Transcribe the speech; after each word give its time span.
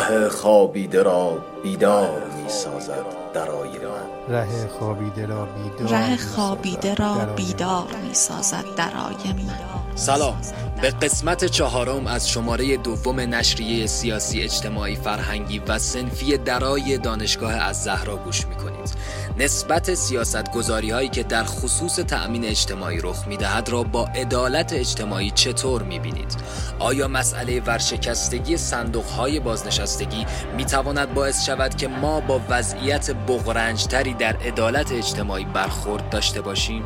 ره 0.00 0.28
خوابیده 0.28 1.02
را 1.02 1.38
بیدار 1.62 2.22
می 2.42 2.48
سازد 2.48 3.04
درای 3.34 3.68
من 3.68 4.34
ره 4.34 4.68
خوابیده 4.78 5.26
را 5.26 5.44
بیدار 5.44 5.88
ره 5.88 6.16
خوابیده 6.16 6.94
را 6.94 7.14
بیدار 7.36 7.86
می 8.08 8.14
سازد 8.14 8.64
درای 8.76 9.32
من 9.32 9.74
سلام. 9.94 10.40
به 10.82 10.90
قسمت 10.90 11.44
چهارم 11.44 12.06
از 12.06 12.30
شماره 12.30 12.76
دوم 12.76 13.20
نشریه 13.20 13.86
سیاسی 13.86 14.42
اجتماعی 14.42 14.96
فرهنگی 14.96 15.58
و 15.68 15.78
سنفی 15.78 16.38
درای 16.38 16.98
دانشگاه 16.98 17.52
از 17.52 17.82
زهرا 17.82 18.16
گوش 18.16 18.46
می‌کنید. 18.46 18.94
نسبت 19.38 19.94
سیاست 19.94 20.52
گذاری 20.52 20.90
هایی 20.90 21.08
که 21.08 21.22
در 21.22 21.44
خصوص 21.44 21.96
تأمین 21.96 22.44
اجتماعی 22.44 22.98
رخ 23.00 23.26
می‌دهد 23.26 23.68
را 23.68 23.82
با 23.82 24.06
عدالت 24.06 24.72
اجتماعی 24.72 25.30
چطور 25.44 25.82
می‌بینید؟ 25.82 26.36
آیا 26.78 27.08
مسئله 27.08 27.60
ورشکستگی 27.60 28.56
صندوق 28.56 29.04
های 29.04 29.40
بازنشستگی 29.40 30.26
می‌تواند 30.56 31.14
باعث 31.14 31.46
شود 31.46 31.74
که 31.74 31.88
ما 31.88 32.20
با 32.20 32.40
وضعیت 32.48 33.10
بغرنجتری 33.10 34.14
در 34.14 34.36
عدالت 34.36 34.92
اجتماعی 34.92 35.44
برخورد 35.44 36.10
داشته 36.10 36.40
باشیم؟ 36.40 36.84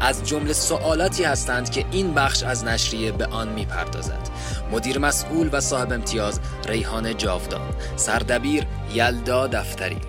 از 0.00 0.24
جمله 0.24 0.52
سوالاتی 0.52 1.24
هستند 1.24 1.70
که 1.70 1.84
این 1.90 2.14
بخش 2.14 2.42
از 2.42 2.64
نشریه 2.64 3.12
به 3.12 3.26
آن 3.26 3.48
می‌پردازد 3.48 4.28
مدیر 4.72 4.98
مسئول 4.98 5.48
و 5.52 5.60
صاحب 5.60 5.92
امتیاز 5.92 6.40
ریحان 6.68 7.16
جاودان 7.16 7.74
سردبیر 7.96 8.66
یلدا 8.94 9.46
دفتری 9.46 10.00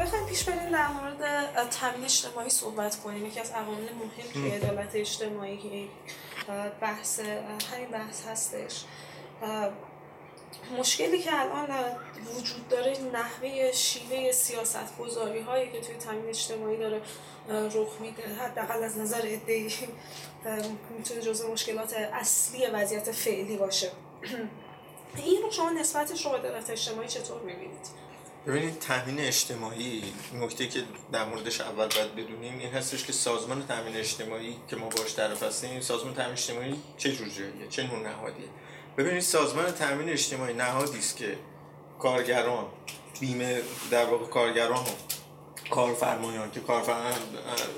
بخوایم 0.00 0.26
پیش 0.26 0.44
بریم 0.44 0.70
در 0.72 0.88
مورد 0.88 1.14
تامین 1.70 2.04
اجتماعی 2.04 2.50
صحبت 2.50 2.96
کنیم 2.96 3.26
یکی 3.26 3.40
از 3.40 3.50
عوامل 3.50 3.82
مهم 3.82 4.32
توی 4.32 4.50
عدالت 4.50 4.90
اجتماعی 4.94 5.88
بحث 6.80 7.20
همین 7.72 7.88
بحث 7.92 8.26
هستش. 8.26 8.84
مشکلی 10.78 11.18
که 11.18 11.40
الان 11.40 11.68
وجود 12.36 12.68
داره 12.68 12.96
نحوه 13.12 13.72
شیوه 13.72 14.32
سیاست 14.32 14.98
گذاری 14.98 15.40
هایی 15.40 15.72
که 15.72 15.80
توی 15.80 15.94
تامین 15.94 16.28
اجتماعی 16.28 16.76
داره 16.76 17.02
رخ 17.48 18.00
میده. 18.00 18.22
حداقل 18.34 18.82
از 18.82 18.98
نظر 18.98 19.20
ادعی 19.24 19.72
می‌تونه 20.98 21.20
جزء 21.20 21.48
مشکلات 21.48 21.92
اصلی 21.92 22.66
وضعیت 22.66 23.12
فعلی 23.12 23.56
باشه. 23.56 23.90
این 25.24 25.42
رو 25.42 25.50
شما 25.50 25.70
نسبتش 25.70 26.26
رو 26.26 26.32
عدالت 26.32 26.70
اجتماعی 26.70 27.08
چطور 27.08 27.42
می‌بینید؟ 27.42 28.03
ببینید 28.46 28.78
تامین 28.78 29.20
اجتماعی 29.20 30.02
نکته 30.34 30.68
که 30.68 30.82
در 31.12 31.24
موردش 31.24 31.60
اول 31.60 31.86
باید 31.86 32.14
بدونیم 32.14 32.58
این 32.58 32.72
هستش 32.72 33.04
که 33.04 33.12
سازمان 33.12 33.66
تامین 33.66 33.96
اجتماعی 33.96 34.56
که 34.68 34.76
ما 34.76 34.88
باش 34.88 35.14
طرف 35.14 35.42
هستیم 35.42 35.80
سازمان 35.80 36.14
تامین 36.14 36.32
اجتماعی 36.32 36.74
چه 36.98 37.12
جور 37.12 37.28
جاییه 37.28 37.68
چه 37.70 37.82
نوع 37.82 37.98
نهادیه؟ 37.98 38.46
ببینید 38.96 39.20
سازمان 39.20 39.70
تامین 39.70 40.08
اجتماعی 40.08 40.54
نهادی 40.54 40.98
است 40.98 41.16
که 41.16 41.36
کارگران 41.98 42.66
بیمه 43.20 43.62
در 43.90 44.04
واقع 44.04 44.26
کارگران 44.26 44.84
و 44.84 45.70
کارفرمایان 45.70 46.50
که 46.50 46.60
کارفرما 46.60 47.10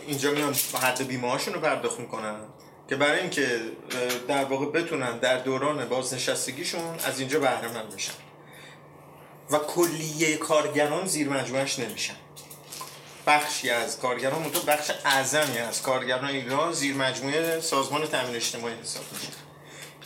اینجا 0.07 0.31
میان 0.31 0.55
حد 0.83 1.07
بیمه 1.07 1.31
هاشون 1.31 1.55
رو 1.55 1.61
پرداخت 1.61 2.01
می‌کنن 2.01 2.37
که 2.89 2.97
برای 2.97 3.21
اینکه 3.21 3.61
در 4.29 4.45
واقع 4.45 4.67
بتونن 4.67 5.19
در 5.19 5.39
دوران 5.39 5.89
بازنشستگیشون 5.89 6.99
از 7.05 7.21
اینجا 7.21 7.41
بهره 7.41 7.69
مند 7.69 7.95
بشن. 7.95 8.26
و 9.51 9.59
کلیه 9.59 10.37
کارگران 10.37 11.07
زیر 11.07 11.29
مجموعش 11.29 11.79
نمیشن. 11.79 12.15
بخشی 13.27 13.71
از 13.71 14.01
کارگران 14.01 14.51
تو 14.51 14.61
بخش 14.61 14.91
اعظمی 15.05 15.59
از 15.59 15.83
کارگران 15.83 16.25
ایران 16.25 16.73
زیر 16.73 16.95
مجموعه 16.95 17.61
سازمان 17.61 18.07
تامین 18.07 18.37
اجتماعی 18.37 18.75
حساب 18.83 19.05
میشه. 19.13 19.33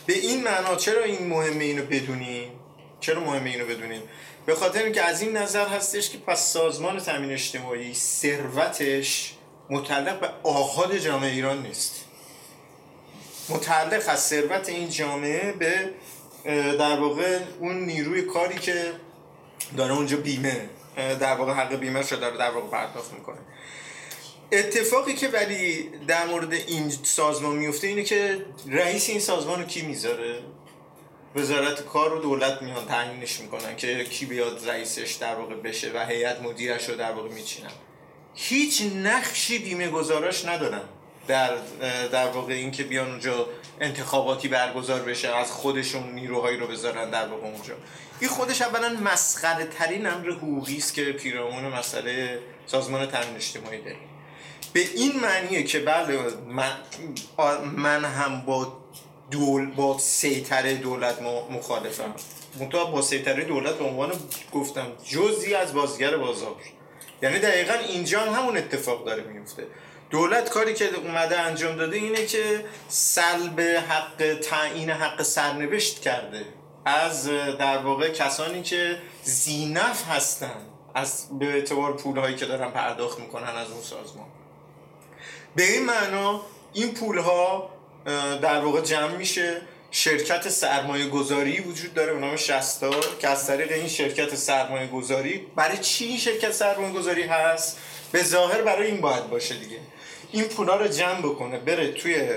به 0.05 0.13
این 0.13 0.43
معنا 0.43 0.75
چرا 0.75 1.03
این 1.03 1.27
مهمه 1.27 1.63
اینو 1.63 1.85
بدونیم؟ 1.85 2.51
چرا 2.99 3.19
مهمه 3.19 3.49
اینو 3.49 3.65
بدونیم؟ 3.65 4.01
به 4.45 4.55
خاطر 4.55 4.83
اینکه 4.83 5.01
از 5.01 5.21
این 5.21 5.37
نظر 5.37 5.67
هستش 5.67 6.09
که 6.09 6.17
پس 6.17 6.53
سازمان 6.53 6.99
تامین 6.99 7.31
اجتماعی 7.31 7.93
ثروتش 7.93 9.33
متعلق 9.69 10.19
به 10.19 10.29
آهاد 10.43 10.97
جامعه 10.97 11.31
ایران 11.31 11.61
نیست. 11.61 12.05
متعلق 13.49 14.03
از 14.07 14.19
ثروت 14.19 14.69
این 14.69 14.89
جامعه 14.89 15.51
به 15.51 15.89
در 16.77 16.99
واقع 16.99 17.39
اون 17.59 17.85
نیروی 17.85 18.21
کاری 18.21 18.59
که 18.59 18.93
داره 19.77 19.93
اونجا 19.93 20.17
بیمه 20.17 20.69
در 20.95 21.35
واقع 21.35 21.53
حق 21.53 21.75
بیمه 21.75 22.01
رو 22.01 22.17
داره 22.17 22.37
در 22.37 22.51
واقع 22.51 22.67
پرداخت 22.67 23.13
می‌کنه. 23.13 23.37
اتفاقی 24.51 25.13
که 25.13 25.27
ولی 25.27 25.89
در 26.07 26.27
مورد 26.27 26.53
این 26.53 26.89
سازمان 27.03 27.55
میفته 27.55 27.87
اینه 27.87 28.03
که 28.03 28.45
رئیس 28.67 29.09
این 29.09 29.19
سازمان 29.19 29.59
رو 29.59 29.65
کی 29.65 29.81
می‌ذاره؟ 29.81 30.39
وزارت 31.35 31.85
کار 31.85 32.13
و 32.13 32.21
دولت 32.21 32.61
میان 32.61 32.85
تعیینش 32.85 33.39
می‌کنن 33.39 33.75
که 33.75 34.03
کی 34.03 34.25
بیاد 34.25 34.69
رئیسش 34.69 35.13
در 35.13 35.35
واقع 35.35 35.55
بشه 35.55 35.91
و 35.93 36.05
هیئت 36.05 36.41
مدیرش 36.41 36.89
رو 36.89 36.95
در 36.95 37.11
واقع 37.11 37.29
میچینن. 37.29 37.71
هیچ 38.35 38.81
نقشی 38.95 39.59
بیمه 39.59 39.89
گذاراش 39.89 40.45
ندارن 40.45 40.81
در 41.27 41.51
در 42.11 42.27
واقع 42.27 42.53
اینکه 42.53 42.83
بیان 42.83 43.09
اونجا 43.09 43.47
انتخاباتی 43.81 44.47
برگزار 44.47 44.99
بشه 45.01 45.35
از 45.35 45.51
خودشون 45.51 46.11
نیروهایی 46.11 46.57
رو 46.57 46.67
بذارن 46.67 47.09
در 47.09 47.27
واقع 47.27 47.47
اونجا. 47.47 47.73
این 48.21 48.29
خودش 48.29 48.61
اولا 48.61 48.89
مسخره 48.89 49.65
ترین 49.65 50.07
امر 50.07 50.31
حقوقی 50.31 50.77
است 50.77 50.93
که 50.93 51.11
پیرامون 51.11 51.63
مسئله 51.63 52.39
سازمان 52.65 53.05
تامین 53.05 53.35
اجتماعی 53.35 53.81
داریم. 53.81 53.99
به 54.73 54.79
این 54.79 55.19
معنیه 55.19 55.63
که 55.63 55.79
بله 55.79 56.19
من, 56.47 56.71
من 57.75 58.05
هم 58.05 58.41
با 58.41 58.77
دول 59.31 59.71
با 59.71 59.97
سیطره 59.97 60.75
دولت 60.75 61.21
مخالفم. 61.51 62.13
منتها 62.59 62.85
با 62.85 63.01
سیطره 63.01 63.43
دولت 63.43 63.73
به 63.73 63.83
عنوان 63.85 64.11
گفتم 64.53 64.87
جزی 65.05 65.53
از 65.53 65.73
بازیگر 65.73 66.17
بازار. 66.17 66.55
یعنی 67.21 67.39
دقیقا 67.39 67.73
اینجا 67.73 68.19
هم 68.19 68.33
همون 68.33 68.57
اتفاق 68.57 69.05
داره 69.05 69.23
میفته 69.23 69.67
دولت 70.09 70.49
کاری 70.49 70.73
که 70.73 70.95
اومده 70.95 71.39
انجام 71.39 71.75
داده 71.75 71.97
اینه 71.97 72.25
که 72.25 72.65
سلب 72.87 73.61
حق 73.61 74.39
تعیین 74.43 74.89
حق 74.89 75.21
سرنوشت 75.21 76.01
کرده. 76.01 76.45
از 76.85 77.27
در 77.59 77.77
واقع 77.77 78.09
کسانی 78.09 78.61
که 78.61 78.97
زینف 79.23 80.07
هستن 80.07 80.65
از 80.95 81.39
به 81.39 81.45
اعتبار 81.45 81.93
پول 81.97 82.17
هایی 82.17 82.35
که 82.35 82.45
دارن 82.45 82.71
پرداخت 82.71 83.19
می‌کنن 83.19 83.55
از 83.55 83.71
اون 83.71 83.81
سازمان. 83.81 84.27
به 85.55 85.71
این 85.71 85.85
معنا 85.85 86.41
این 86.73 86.93
پول 86.93 87.17
ها 87.17 87.69
در 88.41 88.59
واقع 88.65 88.81
جمع 88.81 89.15
میشه. 89.15 89.61
شرکت 89.93 90.49
سرمایه 90.49 91.07
گذاری 91.07 91.59
وجود 91.59 91.93
داره 91.93 92.13
به 92.13 92.19
نام 92.19 92.35
شستا 92.35 92.91
که 93.19 93.27
از 93.27 93.47
طریق 93.47 93.71
این 93.71 93.87
شرکت 93.87 94.35
سرمایه 94.35 94.87
گذاری 94.87 95.47
برای 95.55 95.77
چی 95.77 96.05
این 96.05 96.17
شرکت 96.17 96.51
سرمایه 96.51 96.93
گذاری 96.93 97.23
هست؟ 97.23 97.77
به 98.11 98.23
ظاهر 98.23 98.61
برای 98.61 98.87
این 98.87 99.01
باید 99.01 99.29
باشه 99.29 99.55
دیگه. 99.55 99.77
این 100.31 100.43
پولا 100.43 100.75
رو 100.75 100.87
جمع 100.87 101.19
بکنه 101.19 101.59
بره 101.59 101.91
توی 101.91 102.29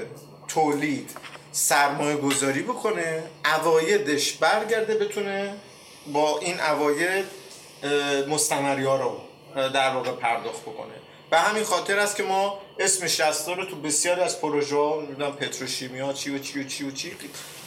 تولید 0.49 1.11
سرمایه 1.57 2.17
گذاری 2.17 2.63
بکنه 2.63 3.23
اوایدش 3.45 4.33
برگرده 4.33 4.95
بتونه 4.95 5.55
با 6.13 6.39
این 6.39 6.61
اواید 6.61 7.25
مستمری 8.29 8.85
ها 8.85 8.97
رو 8.97 9.21
در 9.69 9.95
واقع 9.95 10.11
پرداخت 10.11 10.63
بکنه. 10.63 10.95
به 11.31 11.39
همین 11.39 11.65
خاطر 11.65 11.99
است 11.99 12.17
که 12.17 12.23
ما 12.23 12.61
اسم 12.79 13.07
شستا 13.07 13.53
رو 13.53 13.65
تو 13.65 13.77
بسیاری 13.77 14.21
از 14.21 14.41
پروژه 14.41 14.77
ها 14.77 15.01
می‌دونم 15.01 15.33
پتروشیمیا 15.33 16.13
چی 16.13 16.31
و 16.31 16.39
چی 16.39 16.61
و 16.61 16.69
چی 16.69 16.85
و 16.85 16.91
چی 16.91 17.17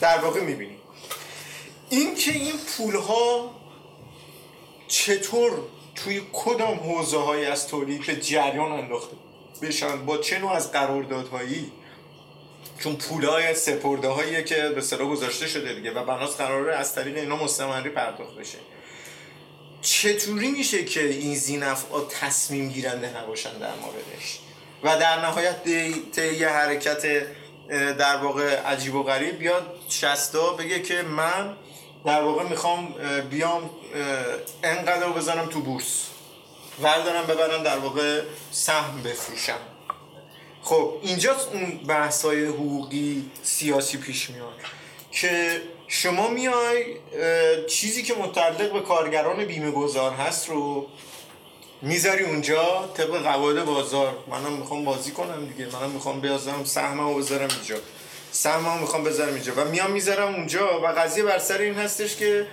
در 0.00 0.18
واقع 0.18 0.40
می‌بینیم. 0.40 0.78
این 1.90 2.14
که 2.14 2.32
این 2.32 2.54
پول 2.76 2.96
ها 2.96 3.50
چطور 4.88 5.52
توی 5.94 6.22
کدام 6.32 6.76
حوزه 6.76 7.18
های 7.18 7.46
از 7.46 7.68
تولید 7.68 8.20
جریان 8.20 8.72
انداخته 8.72 9.16
بشن 9.62 10.06
با 10.06 10.18
چه 10.18 10.38
نوع 10.38 10.52
از 10.52 10.72
قراردادهایی 10.72 11.72
چون 12.78 12.96
پولای 12.96 13.54
سپرده 13.54 14.08
هایی 14.08 14.44
که 14.44 14.68
به 14.68 14.80
سرا 14.80 15.06
گذاشته 15.06 15.46
شده 15.46 15.74
دیگه 15.74 15.90
و 15.90 16.04
بناس 16.04 16.36
قراره 16.36 16.76
از 16.76 16.94
طریق 16.94 17.16
اینا 17.16 17.36
مستمری 17.36 17.90
پرداخت 17.90 18.34
بشه. 18.34 18.58
چطوری 19.82 20.50
میشه 20.50 20.84
که 20.84 21.04
این 21.04 21.34
زینف 21.34 21.90
ها 21.90 22.00
تصمیم 22.00 22.68
گیرنده 22.68 23.18
نباشن 23.18 23.58
در 23.58 23.74
موردش؟ 23.74 24.38
و 24.84 24.98
در 24.98 25.20
نهایت 25.20 25.68
یه 26.18 26.48
حرکت 26.48 27.26
در 27.98 28.16
واقع 28.16 28.56
عجیب 28.56 28.94
و 28.94 29.02
غریب 29.02 29.38
بیاد 29.38 29.78
شستا 29.88 30.52
بگه 30.52 30.82
که 30.82 31.02
من 31.02 31.56
در 32.04 32.22
واقع 32.22 32.48
می‌خوام 32.48 32.94
بیام 33.30 33.70
انقدر 34.62 35.06
رو 35.06 35.12
بزنم 35.12 35.46
تو 35.46 35.60
بورس. 35.60 36.06
وردارم 36.82 37.26
ببرم 37.26 37.62
در 37.62 37.78
واقع 37.78 38.22
سهم 38.52 39.02
بفروشم. 39.02 39.58
خب 40.68 40.94
اینجا 41.02 41.36
اون 41.52 41.80
بحث 41.86 42.24
های 42.24 42.44
حقوقی 42.44 43.30
سیاسی 43.42 43.98
پیش 43.98 44.30
میاد 44.30 44.52
که 45.12 45.62
شما 45.86 46.28
میای 46.28 46.84
چیزی 47.68 48.02
که 48.02 48.14
متعلق 48.14 48.72
به 48.72 48.80
کارگران 48.80 49.44
بیمه 49.44 49.70
گذار 49.70 50.12
هست 50.12 50.48
رو 50.48 50.86
می‌ذاری 51.82 52.24
اونجا 52.24 52.90
طبق 52.94 53.22
قواعد 53.22 53.64
بازار. 53.64 54.14
منم 54.26 54.52
می‌خوام 54.52 54.84
بازی 54.84 55.10
کنم 55.10 55.46
دیگه. 55.46 55.66
منم 55.72 55.90
می‌خوام 55.90 56.20
بیازم 56.20 56.64
سهممو 56.64 57.14
بذارم 57.14 57.48
اینجا. 57.56 57.76
سهممو 58.32 58.80
می‌خوام 58.80 59.04
بذارم 59.04 59.34
اینجا. 59.34 59.52
و 59.56 59.64
میام 59.64 59.90
می‌ذارم 59.90 60.34
اونجا. 60.34 60.80
و 60.80 60.86
قضیه 60.86 61.24
بر 61.24 61.38
سر 61.38 61.58
این 61.58 61.74
هستش 61.74 62.16
که 62.16 62.46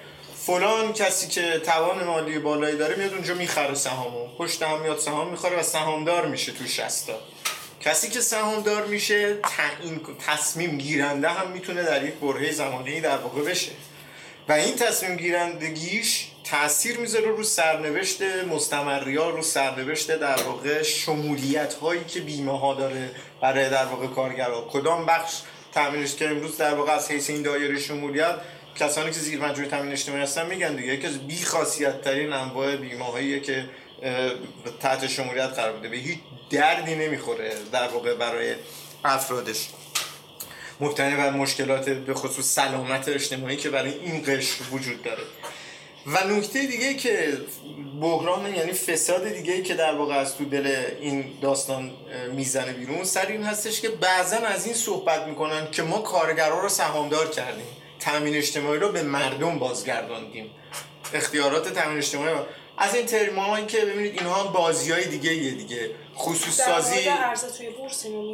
فلان 0.45 0.93
کسی 0.93 1.27
که 1.27 1.61
توان 1.65 2.03
مالی 2.03 2.39
بالایی 2.39 2.77
داره 2.77 2.95
میاد 2.95 3.13
اونجا 3.13 3.33
می‌خره 3.33 3.75
سهامو. 3.75 4.27
پشت 4.37 4.63
هم 4.63 4.81
میاد 4.81 4.99
سهام 4.99 5.27
می‌خوره 5.27 5.59
و 5.59 5.63
سهامدار 5.63 6.25
میشه 6.25 6.51
تو 6.51 6.67
شستا. 6.67 7.19
کسی 7.85 8.09
که 8.09 8.21
سهامدار 8.21 8.85
میشه 8.85 9.33
تعیین 9.33 10.01
تصمیم 10.27 10.77
گیرنده 10.77 11.29
هم 11.29 11.51
می‌تونه 11.51 11.83
در 11.83 12.05
یک 12.05 12.13
برهه 12.13 12.51
زمانی 12.51 13.01
در 13.01 13.17
واقع 13.17 13.41
بشه. 13.41 13.71
و 14.49 14.51
این 14.51 14.75
تصمیم 14.75 15.15
گیرندگیش 15.15 16.27
تاثیر 16.43 16.97
می‌ذاره 16.97 17.27
رو 17.27 17.43
سرنوشت 17.43 18.21
مستمریا 18.21 19.29
رو 19.29 19.41
سرنوشت 19.41 20.11
در 20.11 20.43
واقع 20.43 20.83
شمولیت 20.83 21.73
هایی 21.73 22.03
که 22.03 22.19
بیمه 22.19 22.59
ها 22.59 22.73
داره 22.73 23.11
برای 23.41 23.69
در 23.69 23.85
واقع 23.85 24.07
کارگرا. 24.07 24.67
کدام 24.71 25.05
بخش 25.05 25.41
تامینش 25.73 26.15
که 26.15 26.29
امروز 26.29 26.57
در 26.57 26.73
واقع 26.73 26.91
از 26.91 27.11
حیث 27.11 27.29
این 27.29 27.41
دایره 27.41 27.79
شمولیت 27.79 28.35
کسانی 28.79 29.11
که 29.11 29.19
زیر 29.19 29.39
مجموعه 29.39 29.69
تامین 29.69 29.91
اجتماعی 29.91 30.23
هستن 30.23 30.45
میگن 30.45 30.75
دیگه. 30.75 30.93
یکی 30.93 31.07
از 31.07 31.27
بی 31.27 31.43
خاصیت 31.43 32.01
ترین 32.01 32.33
انواع 32.33 32.75
بیمه 32.75 33.05
هایی 33.05 33.41
که 33.41 33.65
تحت 34.79 35.07
شمولیت 35.07 35.49
قرار 35.49 35.73
بوده. 35.73 35.89
به 35.89 35.97
هیچ 35.97 36.19
دردی 36.49 36.95
نمی‌خوره 36.95 37.53
در 37.71 37.87
واقع 37.87 38.13
برای 38.13 38.55
افرادش. 39.05 39.69
مبتنی 40.79 41.15
بر 41.15 41.29
مشکلات 41.29 41.89
به 41.89 42.13
خصوص 42.13 42.45
سلامت 42.45 43.09
اجتماعی 43.09 43.57
که 43.57 43.69
برای 43.69 43.93
این 43.93 44.23
قشر 44.27 44.55
وجود 44.71 45.03
داره. 45.03 45.23
و 46.07 46.27
نکته 46.27 46.65
دیگه 46.65 46.93
که 46.93 47.37
بحران 48.01 48.55
یعنی 48.55 48.71
فساد 48.71 49.33
دیگه 49.33 49.61
که 49.61 49.73
در 49.73 49.95
واقع 49.95 50.15
از 50.15 50.37
تو 50.37 50.45
دل 50.45 50.85
این 51.01 51.25
داستان 51.41 51.91
می‌زنه 52.31 52.73
بیرون 52.73 53.03
سر 53.03 53.25
این 53.25 53.43
هستش 53.43 53.81
که 53.81 53.89
بعضا 53.89 54.37
از 54.37 54.65
این 54.65 54.75
صحبت 54.75 55.27
می‌کنن 55.27 55.71
که 55.71 55.83
ما 55.83 55.97
کارگرا 55.97 56.59
رو 56.59 56.69
سهامدار 56.69 57.29
کردیم. 57.29 57.67
تامین 57.99 58.35
اجتماعی 58.35 58.79
رو 58.79 58.91
به 58.91 59.03
مردم 59.03 59.59
بازگرداندیم. 59.59 60.51
اختیارات 61.13 61.73
تامین 61.73 61.97
اجتماعی 61.97 62.35
از 62.77 62.95
این 62.95 63.05
ترمایی 63.05 63.65
که 63.65 63.77
ببینید 63.77 64.13
اینها 64.13 64.43
بازی 64.43 64.91
های 64.91 65.05
دیگه 65.05 65.35
یه 65.35 65.51
دیگه. 65.51 65.91
خصوص 66.15 66.61
سازی. 66.61 67.09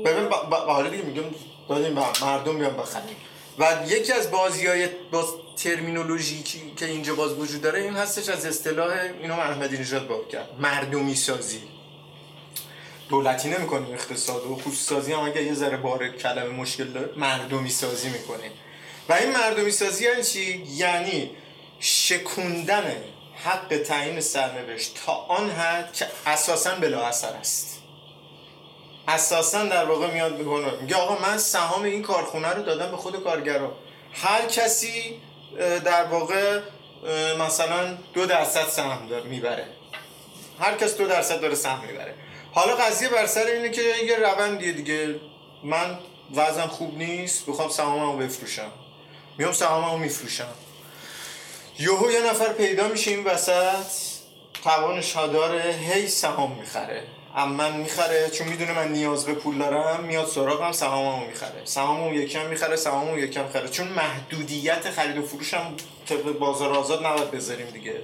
ببین 0.05 0.29
با, 0.29 0.43
با... 0.43 0.83
دیگه 0.83 1.03
میگم 1.03 1.23
دادیم 1.69 1.93
مردم 2.21 2.57
بیان 2.57 2.77
بخریم. 2.77 3.15
و 3.59 3.77
یکی 3.87 4.13
از 4.13 4.31
بازی 4.31 4.67
های 4.67 4.87
باز 5.11 5.25
ترمینولوژی 5.57 6.43
که 6.77 6.85
اینجا 6.85 7.15
باز 7.15 7.33
وجود 7.33 7.61
داره 7.61 7.81
این 7.81 7.93
هستش 7.93 8.29
از 8.29 8.45
اصطلاح 8.45 8.93
اینو 9.21 9.33
احمدی 9.33 9.77
نژاد 9.77 10.07
باب 10.07 10.29
کرد. 10.29 10.49
مردمی 10.59 11.15
سازی. 11.15 11.61
دولتی 13.09 13.49
نمی‌کنه 13.49 13.89
اقتصاد 13.89 14.45
و 14.45 14.55
خصوص 14.55 14.85
سازی 14.85 15.13
هم 15.13 15.19
اگر 15.19 15.41
یه 15.41 15.53
ذره 15.53 15.77
بار 15.77 16.09
کلمه 16.09 16.49
مشکل 16.49 16.83
داره 16.83 17.09
مردمی 17.17 17.69
سازی 17.69 18.09
می‌کنه. 18.09 18.51
و 19.09 19.13
این 19.13 19.31
مردمی 19.31 19.71
سازی 19.71 20.03
یعنی 20.05 20.23
چی؟ 20.23 20.63
یعنی 20.75 21.31
شکوندن 21.79 22.95
حق 23.43 23.77
تعیین 23.77 24.21
سرنوشت. 24.21 24.99
تا 25.05 25.13
آن 25.13 25.49
حد 25.49 25.93
که 25.93 26.07
اساسا 26.25 26.75
بلا 26.75 27.05
اثر 27.05 27.33
است. 27.33 27.81
اساسا 29.07 29.63
در 29.63 29.85
واقع 29.85 30.13
میاد 30.13 30.37
می‌کنه. 30.37 30.71
میگه 30.81 30.95
آقا 30.95 31.27
من 31.27 31.37
سهام 31.37 31.83
این 31.83 32.01
کارخونه 32.01 32.49
رو 32.49 32.63
دادم 32.63 32.91
به 32.91 32.97
خود 32.97 33.23
کارگرا. 33.23 33.75
هر 34.13 34.45
کسی 34.45 35.21
در 35.85 36.03
واقع 36.03 36.61
مثلا 37.39 37.97
دو 38.13 38.25
درصد 38.25 38.69
سهم 38.69 39.07
می‌بره. 39.25 39.67
هر 40.59 40.77
کس 40.77 40.97
دو 40.97 41.07
درصد 41.07 41.41
داره 41.41 41.55
سهم 41.55 41.85
می‌بره. 41.85 42.15
حالا 42.53 42.75
قضیه 42.75 43.09
بر 43.09 43.25
سر 43.25 43.45
اینه 43.45 43.69
که 43.69 43.81
یه 43.81 44.17
روندیه 44.17 44.71
دیگه. 44.71 45.15
من 45.63 45.99
وزن 46.35 46.67
خوب 46.67 46.97
نیست. 46.97 47.45
بخوام 47.45 47.69
سهاممو 47.69 48.17
بفروشم. 48.17 48.71
میام 49.37 49.51
سهاممو 49.51 49.97
میفروشم. 49.97 50.53
یهو 51.79 52.11
یه 52.11 52.29
نفر 52.29 52.53
پیدا 52.53 52.87
میشه 52.87 53.11
این 53.11 53.23
وسط 53.23 53.85
توانش 54.63 55.15
داره 55.15 55.75
هی 55.89 56.07
سهام 56.07 56.51
می‌خره. 56.51 57.03
من 57.57 57.77
می‌خره 57.77 58.29
چون 58.29 58.47
می‌دونه 58.47 58.73
من 58.73 58.91
نیاز 58.91 59.25
به 59.25 59.33
پول 59.33 59.57
دارم 59.57 60.03
میاد 60.03 60.27
سراغم 60.27 60.71
سهاممو 60.71 61.25
می‌خره. 61.25 61.61
سهاممو 61.65 62.13
یکم 62.13 62.45
می‌خره 62.45 62.75
سهاممو 62.75 63.19
یکم 63.19 63.47
خره 63.47 63.69
چون 63.69 63.87
محدودیت 63.87 64.91
خرید 64.91 65.17
و 65.17 65.21
فروشم 65.21 65.75
طبق 66.09 66.37
بازار 66.37 66.73
آزاد 66.73 67.05
نباید 67.05 67.31
بذاریم 67.31 67.67
دیگه. 67.67 68.01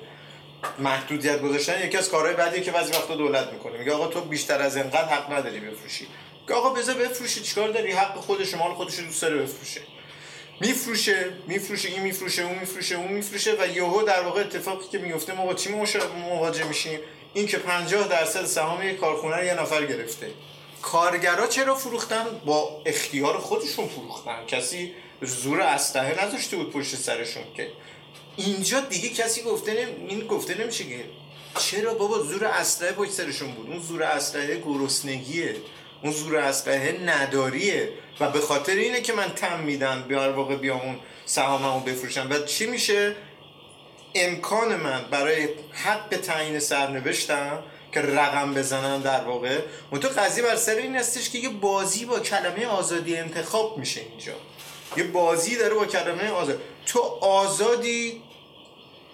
محدودیت 0.79 1.41
گذاشتن 1.41 1.85
یکی 1.85 1.97
از 1.97 2.09
کارهای 2.09 2.33
بعدی 2.33 2.61
که 2.61 2.71
بعضی 2.71 2.91
وقتا 2.91 3.15
دولت 3.15 3.53
می‌کنه. 3.53 3.77
میگه 3.77 3.93
آقا 3.93 4.07
تو 4.07 4.21
بیشتر 4.21 4.61
از 4.61 4.77
اینقدر 4.77 5.05
حق 5.05 5.33
نداری 5.33 5.59
بفروشی. 5.59 6.07
آقا 6.53 6.69
بذار 6.69 6.95
بفروشی 6.95 7.41
چیکار 7.41 7.69
داری؟ 7.69 7.91
حق 7.91 8.15
خودش 8.15 8.53
مال 8.53 8.73
خودش 8.73 8.99
دوست 8.99 9.21
داره 9.21 9.37
بفروشه. 9.37 9.81
میفروشه 10.59 11.25
میفروشه 11.47 11.89
این 11.89 12.01
میفروشه 12.01 12.43
اون 12.43 12.59
میفروشه 12.59 12.95
اون 12.95 13.11
میفروشه 13.11 13.55
و 13.59 13.67
یهو 13.67 14.03
در 14.03 14.21
واقع 14.21 14.41
اتفاقی 14.41 14.87
که 14.91 14.97
میفته 14.97 15.33
ما 15.33 15.45
با 15.45 15.53
چی 15.53 15.69
مواجه 16.29 16.67
میشیم 16.67 16.99
این 17.33 17.47
که 17.47 17.57
50 17.57 18.07
درصد 18.07 18.45
سهام 18.45 18.87
یک 18.87 18.97
کارخونه 18.97 19.45
یه 19.45 19.53
نفر 19.53 19.85
گرفته. 19.85 20.31
کارگرا 20.81 21.47
چرا 21.47 21.75
فروختن؟ 21.75 22.25
با 22.45 22.81
اختیار 22.85 23.37
خودشون 23.37 23.87
فروختن. 23.87 24.45
کسی 24.47 24.93
زور 25.21 25.61
اسلحه 25.61 26.25
نذاشته 26.25 26.57
بود 26.57 26.71
پشت 26.71 26.95
سرشون 26.95 27.43
که. 27.55 27.71
اینجا 28.35 28.79
دیگه 28.79 29.09
کسی 29.09 29.41
گفته 29.41 29.73
نم... 29.73 30.07
این 30.07 30.27
گفته 30.27 30.61
نمیشه 30.61 30.83
که 30.83 31.05
چرا 31.59 31.93
بابا 31.93 32.19
زور 32.19 32.45
اسلحه 32.45 32.91
پشت 32.91 33.11
سرشون 33.11 33.51
بود؟ 33.51 33.69
اون 33.69 33.79
زور 33.79 34.03
اسلحه 34.03 34.57
گرسنگیه. 34.65 35.55
اون 36.03 36.11
زور 36.11 36.37
اسلحه 36.37 36.99
نداریه. 37.05 37.89
و 38.19 38.29
به 38.31 38.39
خاطر 38.39 38.73
اینه 38.73 39.01
که 39.01 39.13
من 39.13 39.29
تم 39.29 39.59
میدن 39.59 40.01
بیار 40.01 40.31
واقع 40.31 40.55
بیام 40.55 40.81
اون 40.81 40.99
سهاممو 41.25 41.79
بفروشم. 41.79 42.27
و 42.29 42.39
چی 42.39 42.65
میشه؟ 42.65 43.15
امکان 44.15 44.75
من 44.75 45.05
برای 45.11 45.49
حق 45.71 46.17
تعیین 46.17 46.59
سرنوشتم 46.59 47.63
که 47.93 48.01
رقم 48.01 48.53
بزنم 48.53 49.01
در 49.01 49.23
واقع 49.23 49.59
تو 50.01 50.07
قضیه 50.07 50.43
بر 50.43 50.55
سر 50.55 50.75
این 50.75 50.95
هستش 50.95 51.29
که 51.29 51.37
یه 51.37 51.49
بازی 51.49 52.05
با 52.05 52.19
کلمه 52.19 52.65
آزادی 52.65 53.17
انتخاب 53.17 53.77
میشه 53.77 54.01
اینجا. 54.01 54.33
یه 54.97 55.03
بازی 55.03 55.55
داره 55.55 55.73
با 55.73 55.85
کلمه 55.85 56.29
آزاد. 56.29 56.61
تو 56.85 56.99
آزادی 57.21 58.21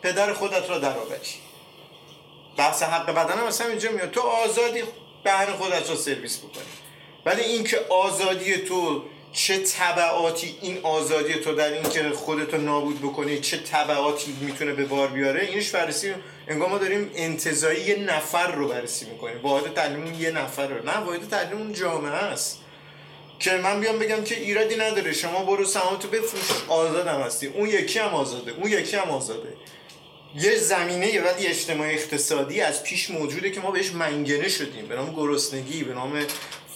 پدر 0.02 0.34
خودت 0.34 0.70
را 0.70 0.80
درآوری. 0.80 1.20
بحث 2.58 2.84
حق 2.84 3.12
بدن 3.12 3.40
هم 3.40 3.48
مثلا 3.48 3.68
اینجا 3.68 3.92
میاد. 3.92 4.12
تو 4.12 4.22
آزادی 4.22 4.84
بهن 5.24 5.54
خودت 5.54 5.90
را 5.90 5.96
سرویس 5.96 6.38
بکنی. 6.38 6.64
ولی 7.26 7.42
اینکه 7.42 7.80
آزادی 7.90 8.58
تو 8.58 9.04
چه 9.34 9.58
طبعاتی 9.58 10.56
این 10.62 10.80
آزادی 10.84 11.34
تو 11.34 11.56
در 11.56 11.74
این 11.74 11.84
که 11.84 12.10
خودتو 12.10 12.58
نابود 12.58 13.00
بکنی 13.00 13.40
چه 13.40 13.58
طبعاتی 13.58 14.36
می‌تونه 14.42 14.74
به 14.74 14.86
بار 14.86 15.08
بیاره 15.08 15.42
اینش 15.42 15.70
بررسی 15.70 16.14
انگار 16.48 16.70
ما 16.70 16.78
داریم 16.78 17.12
انتظایی 17.16 17.82
یه 17.82 17.96
نفر 17.96 18.52
رو 18.52 18.68
بررسی 18.68 19.06
می‌کنیم. 19.06 19.42
واحد 19.42 19.74
تعلیم 19.74 20.22
یه 20.22 20.32
نفر 20.32 20.68
رو. 20.68 20.86
نه 20.86 20.98
واحد 20.98 21.30
تعلیم 21.30 21.58
اون 21.58 21.74
جامعه 21.74 22.12
است. 22.12 22.60
که 23.40 23.52
من 23.52 23.80
بیام 23.80 24.00
بگم 24.00 24.24
که 24.24 24.40
ایرادی 24.40 24.76
نداره. 24.76 25.14
شما 25.14 25.44
برو 25.44 25.66
سهامتو 25.66 26.08
بفروش. 26.08 26.70
آزادم 26.70 27.22
هستی. 27.22 27.48
اون 27.48 27.70
یکی 27.70 28.00
هم 28.00 28.14
آزاده. 28.14 28.52
اون 28.52 28.72
یکی 28.72 28.96
هم 28.96 29.10
آزاده. 29.10 29.50
یه 30.36 30.56
زمینه 30.56 31.22
ولی 31.22 31.48
اجتماعی 31.48 31.94
اقتصادی 31.94 32.62
از 32.62 32.84
پیش 32.84 33.10
موجوده 33.10 33.52
که 33.52 33.62
ما 33.62 33.72
بهش 33.72 33.92
منگنه 33.92 34.50
شدیم. 34.50 34.88
به 34.88 34.96
نام 34.96 35.14
گرسنگی 35.16 35.84
به 35.84 35.94
نام 35.94 36.26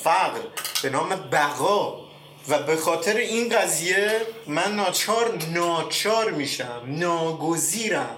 فقر 0.04 0.42
به 0.84 0.90
نام 0.90 1.10
بقا. 1.10 2.08
و 2.50 2.64
به 2.64 2.76
خاطر 2.76 3.18
این 3.18 3.50
قضیه 3.50 4.22
من 4.48 4.76
ناچار 4.76 5.38
ناچار 5.54 6.32
میشم 6.32 6.82
ناگزیرم 6.86 8.18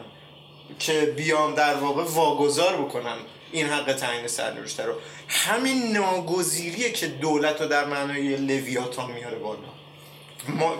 که 0.80 1.14
بیام 1.18 1.56
در 1.56 1.76
واقع 1.76 2.04
واگذار 2.04 2.76
بکنم 2.82 3.18
این 3.52 3.68
حق 3.68 3.94
تعیین 3.94 4.28
سرنوشته 4.28 4.84
رو. 4.84 4.94
همین 5.28 5.92
ناگزیریه 5.98 6.92
که 6.92 7.08
دولت 7.08 7.62
رو 7.62 7.68
در 7.68 7.86
معنای 7.86 8.36
لویاتان 8.36 9.12
میاره 9.12 9.38
بالا. 9.38 9.70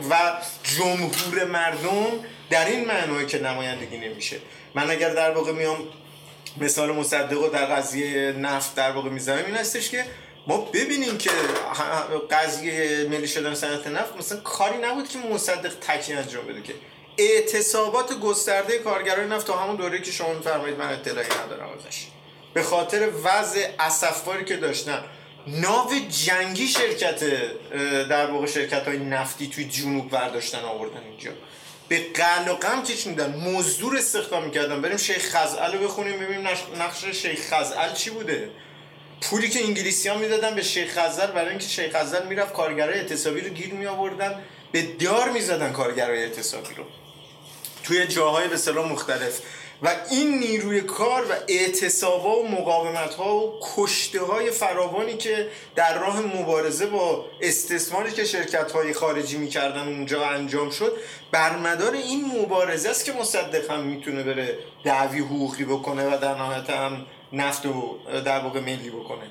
و 0.10 0.42
جمهور 0.64 1.46
مردم 1.46 2.26
در 2.50 2.66
این 2.66 2.86
معنای 2.86 3.26
که 3.26 3.40
نمایندگی 3.40 3.98
نمیشه. 3.98 4.38
من 4.76 4.92
اگر 4.92 5.14
در 5.14 5.32
واقع 5.32 5.52
میام 5.52 5.78
مثال 6.58 6.92
مصدق 6.92 7.52
در 7.52 7.66
قضیه 7.66 8.32
نفت 8.32 8.76
در 8.76 8.92
واقع 8.92 9.10
می‌زنم 9.10 9.46
این 9.46 9.56
هستش 9.56 9.90
که 9.90 10.06
ما 10.48 10.58
ببینیم 10.58 11.18
که 11.18 11.30
قضیه 12.32 13.08
ملی 13.10 13.28
شدن 13.28 13.54
صنعت 13.54 13.88
نفت 13.88 14.18
مثلا 14.18 14.40
کاری 14.40 14.78
نبود 14.78 15.10
که 15.10 15.20
مصدق 15.20 15.74
تکی 15.82 16.14
انجام 16.14 16.46
بده 16.46 16.62
که. 16.62 16.74
اعتصابات 17.18 18.20
گسترده 18.20 18.78
کارگرای 18.78 19.28
نفت 19.28 19.48
تا 19.48 19.58
همون 19.58 19.76
دوره 19.76 20.02
که 20.02 20.12
شما 20.12 20.34
میفرمایید 20.34 20.78
من 20.78 20.94
اطلاعی 20.94 21.28
ندارم 21.46 21.70
ازش. 21.80 22.08
به 22.54 22.64
خاطر 22.64 23.10
وضع 23.24 23.68
اسفباری 23.80 24.46
که 24.46 24.58
داشتن 24.58 25.04
ناو 25.48 25.90
جنگی 26.10 26.68
شرکت 26.68 27.20
در 28.10 28.32
واقع 28.32 28.46
شرکت 28.46 28.88
های 28.88 28.98
نفتی 28.98 29.48
توی 29.48 29.66
جنوب 29.66 30.10
برداشتن 30.10 30.60
آوردن 30.60 31.04
اینجا. 31.10 31.32
به 31.90 32.00
قل 32.14 32.52
و 32.52 32.54
قم 32.54 32.84
کشوندن 32.84 33.36
مزدور 33.36 33.98
استخدام 33.98 34.46
می‌کردن. 34.46 34.82
بریم 34.82 34.98
شیخ 34.98 35.36
خزعل 35.36 35.72
رو 35.74 35.88
بخونیم 35.88 36.20
ببینیم 36.20 36.48
نقش 36.80 37.06
شیخ 37.06 37.54
خزعل 37.54 37.94
چی 37.94 38.10
بوده. 38.10 38.50
پولی 39.22 39.50
که 39.50 39.64
انگلیسی 39.64 40.10
ها 40.10 40.18
می‌دادن 40.18 40.56
به 40.56 40.62
شیخ 40.62 41.00
خزر 41.00 41.28
برای 41.28 41.50
اینکه 41.50 41.68
شیخ 41.68 41.96
خزر 41.96 42.26
می‌رفت 42.26 42.54
کارگرای 42.54 43.00
اعتصابی 43.00 43.42
رو 43.42 43.50
گیر 43.50 43.74
می 43.74 43.86
آوردن 43.86 44.44
به 44.72 44.82
دار 44.82 45.30
می‌زدن 45.30 45.72
کارگرای 45.72 46.24
اعتصابی 46.24 46.76
رو. 46.76 46.84
توی 47.84 48.08
جاهای 48.08 48.48
به 48.48 48.72
مختلف. 48.72 49.40
و 49.84 49.96
این 50.12 50.40
نیروی 50.40 50.82
کار 50.82 51.22
و 51.22 51.34
اعتصابا 51.48 52.40
و 52.40 52.48
مقاومت 52.48 53.14
ها 53.14 53.38
و 53.38 53.60
کشته 53.76 54.22
های 54.22 54.52
فراوانی 54.52 55.18
که 55.18 55.48
در 55.76 56.00
راه 56.00 56.22
مبارزه 56.22 56.86
با 56.86 57.26
استثماری 57.42 58.12
که 58.12 58.26
شرکت 58.26 58.72
های 58.72 58.94
خارجی 58.94 59.38
می‌کردن 59.38 59.88
اونجا 59.88 60.26
انجام 60.26 60.70
شد 60.70 60.98
بر 61.32 61.56
مدار 61.58 61.94
این 61.94 62.26
مبارزه 62.26 62.90
است 62.90 63.06
که 63.06 63.14
مصدق 63.14 63.72
هم 63.72 63.80
می‌تونه 63.80 64.24
بره 64.24 64.58
دعوی 64.84 65.20
حقوقی 65.20 65.66
بکنه 65.66 66.16
و 66.16 66.18
در 66.18 66.36
نهایت 66.36 66.70
هم 66.70 67.06
نفت 67.34 67.66
و 67.66 68.00
در 68.26 68.40
واقع 68.40 68.60
ملی 68.60 68.90
بکنه. 68.90 69.30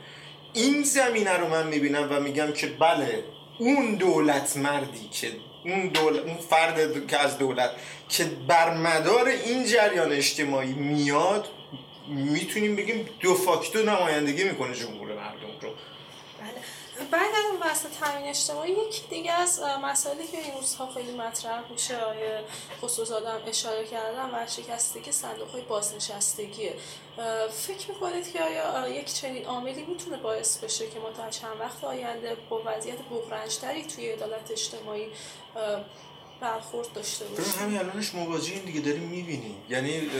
این 0.52 0.82
زمینه 0.82 1.36
رو 1.36 1.48
من 1.48 1.66
می‌بینم 1.66 2.08
و 2.10 2.20
میگم 2.20 2.52
که 2.52 2.66
بله 2.66 3.24
اون 3.58 3.94
دولت 3.94 4.56
مردی 4.56 5.08
که 5.12 5.32
اون, 5.68 5.88
دولت، 5.88 6.22
اون 6.24 6.36
فرد 6.36 7.06
که 7.06 7.18
از 7.18 7.38
دولت. 7.38 7.70
که 8.08 8.24
بر 8.48 8.74
مدار 8.74 9.28
این 9.28 9.64
جریان 9.64 10.12
اجتماعی 10.12 10.72
میاد 10.72 11.48
می‌تونیم 12.08 12.76
بگیم 12.76 13.08
دو 13.20 13.34
فاکتو 13.34 13.78
نمایندگی 13.82 14.44
می‌کنه 14.44 14.74
جمهور 14.74 15.07
بله 17.10 17.20
برگردم 17.20 17.56
بحث 17.60 17.86
تامین 18.00 18.28
اجتماعی 18.28 18.72
یکی 18.72 19.02
دیگه 19.10 19.32
از 19.32 19.60
مسائلی 19.82 20.26
که 20.26 20.38
این 20.38 20.54
روزها 20.54 20.92
خیلی 20.92 21.12
مطرح 21.12 21.72
میشه 21.72 21.96
آیه 21.96 22.44
خصوص 22.82 23.10
آدم 23.10 23.40
اشاره 23.46 23.84
کردم 23.84 24.30
و 24.34 24.46
شکستگی 24.46 25.12
صندوق 25.12 25.48
های 25.50 25.62
بازنشستگیه. 25.62 26.74
فکر 27.66 27.88
می‌کنید 27.88 28.32
که 28.32 28.42
آیا 28.42 28.88
یک 28.88 29.14
چنین 29.14 29.44
عاملی 29.46 29.82
می‌تونه 29.84 30.16
باعث 30.16 30.58
بشه 30.58 30.90
که 30.90 30.98
ما 30.98 31.10
تا 31.10 31.30
چند 31.30 31.60
وقت 31.60 31.84
آینده 31.84 32.36
با 32.50 32.62
وضعیت 32.66 32.98
بغرنجتری 32.98 33.84
توی 33.84 34.10
عدالت 34.10 34.50
اجتماعی 34.50 35.06
برخورد 36.40 36.92
داشته 36.92 37.24
باشیم؟ 37.24 37.60
همین 37.60 37.78
الانش 37.78 38.14
مواجه 38.14 38.58
دیگه 38.58 38.80
داریم 38.80 39.02
می‌بینیم. 39.02 39.56
یعنی 39.68 40.10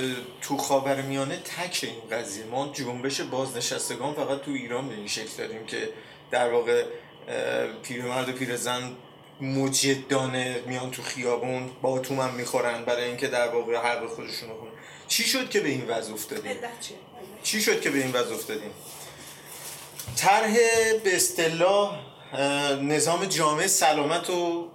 تو 0.40 0.56
خاورمیانه 0.56 1.36
تک 1.36 1.80
این 1.82 2.18
قضیه. 2.18 2.44
ما 2.44 2.68
جنبش 2.72 3.20
بازنشستگان 3.20 4.14
فقط 4.14 4.40
تو 4.40 4.50
ایران 4.50 4.88
به 4.88 4.94
این 4.94 5.06
شکل 5.06 5.36
داریم 5.38 5.66
که 5.66 5.92
در 6.30 6.52
واقع 6.52 6.84
پیرمرد 7.82 8.28
و 8.28 8.32
پیرزن 8.32 8.96
مجدانه 9.40 10.62
میان 10.66 10.90
تو 10.90 11.02
خیابون 11.02 11.70
با 11.82 12.02
هم 12.10 12.34
می‌خورن 12.34 12.84
برای 12.84 13.04
اینکه 13.04 13.26
در 13.26 13.48
واقع 13.48 13.76
حق 13.76 14.06
خودشون 14.06 14.48
کنن 14.48 14.70
چی 15.08 15.22
شد 15.22 15.50
که 15.50 15.60
به 15.60 15.68
این 15.68 15.86
وضع 15.88 16.12
افتادیم؟ 16.12 16.56
چی 17.42 17.60
شد 17.60 17.80
که 17.80 17.90
به 17.90 17.98
این 17.98 18.12
وضع 18.12 18.34
افتادیم؟ 18.34 18.70
طرح 20.16 20.52
به 21.04 21.16
اصطلاح 21.16 21.98
نظام 22.82 23.24
جامعه 23.24 23.66
سلامت 23.66 24.30
و 24.30 24.70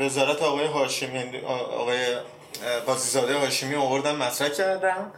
وزارت 0.00 0.42
آقای 0.42 0.66
هاشمی 0.66 1.38
آقای 1.46 2.16
قاضیزاده 2.86 3.34
هاشمی 3.34 3.74
آوردن 3.74 4.16
مطرح 4.16 4.48
کردم. 4.48 5.12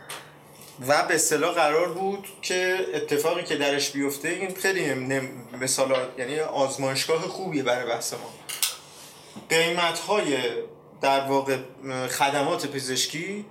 و 0.89 1.03
به 1.03 1.15
اصطلاح 1.15 1.55
قرار 1.55 1.89
بود 1.89 2.29
که 2.43 2.87
اتفاقی 2.95 3.43
که 3.43 3.57
درش 3.57 3.91
بیفته 3.91 4.29
این 4.29 4.55
خیلی 4.55 4.95
مثال 5.61 5.95
یعنی 6.19 6.41
آزمایشگاه 6.41 7.21
خوبیه 7.21 7.63
برای 7.63 7.87
بحث 7.87 8.13
ما. 8.13 8.31
قیمت 9.49 9.99
های 9.99 10.37
در 11.01 11.21
واقع 11.21 11.57
خدمات 12.09 12.67
پزشکی 12.67 13.45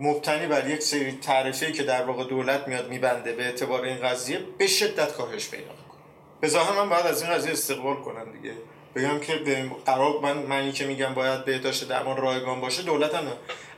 مبتنی 0.00 0.46
بر 0.46 0.70
یک 0.70 0.82
سری 0.82 1.12
تعرفه 1.12 1.72
که 1.72 1.82
در 1.82 2.02
واقع 2.02 2.24
دولت 2.24 2.68
میاد 2.68 2.88
میبنده 2.88 3.32
به 3.32 3.42
اعتبار 3.42 3.84
این 3.84 3.96
قضیه 3.96 4.40
به 4.58 4.66
شدت 4.66 5.12
کاهش 5.12 5.48
پیدا 5.48 5.64
کنه 5.64 6.02
به 6.40 6.48
ظاهر 6.48 6.72
من 6.72 6.88
باید 6.88 7.06
از 7.06 7.22
این 7.22 7.32
قضیه 7.32 7.52
استقبال 7.52 7.96
کنم 7.96 8.32
دیگه. 8.32 8.54
بگم 8.94 9.20
که 9.20 9.70
قرار 9.86 10.20
من 10.22 10.36
من 10.36 10.72
که 10.72 10.86
میگم 10.86 11.14
باید 11.14 11.44
بهداشت 11.44 11.88
درمان 11.88 12.16
رایگان 12.16 12.60
باشه 12.60 12.82
دولت 12.82 13.14
هم 13.14 13.24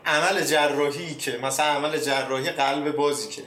عمل 0.08 0.44
جراحی 0.44 1.14
که 1.14 1.38
مثلا 1.42 1.66
عمل 1.66 1.98
جراحی 1.98 2.50
قلب 2.50 2.96
بازی 2.96 3.28
که. 3.28 3.42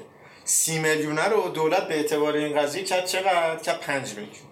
سی 0.46 0.80
میلیونه 0.80 1.28
رو 1.28 1.50
دولت 1.50 1.88
به 1.88 1.96
اعتبار 1.96 2.34
این 2.34 2.60
قضیه 2.60 2.84
کرد 2.84 3.06
چقدر؟ 3.06 3.56
کرد 3.56 3.80
پنج 3.80 4.10
میلیون. 4.10 4.52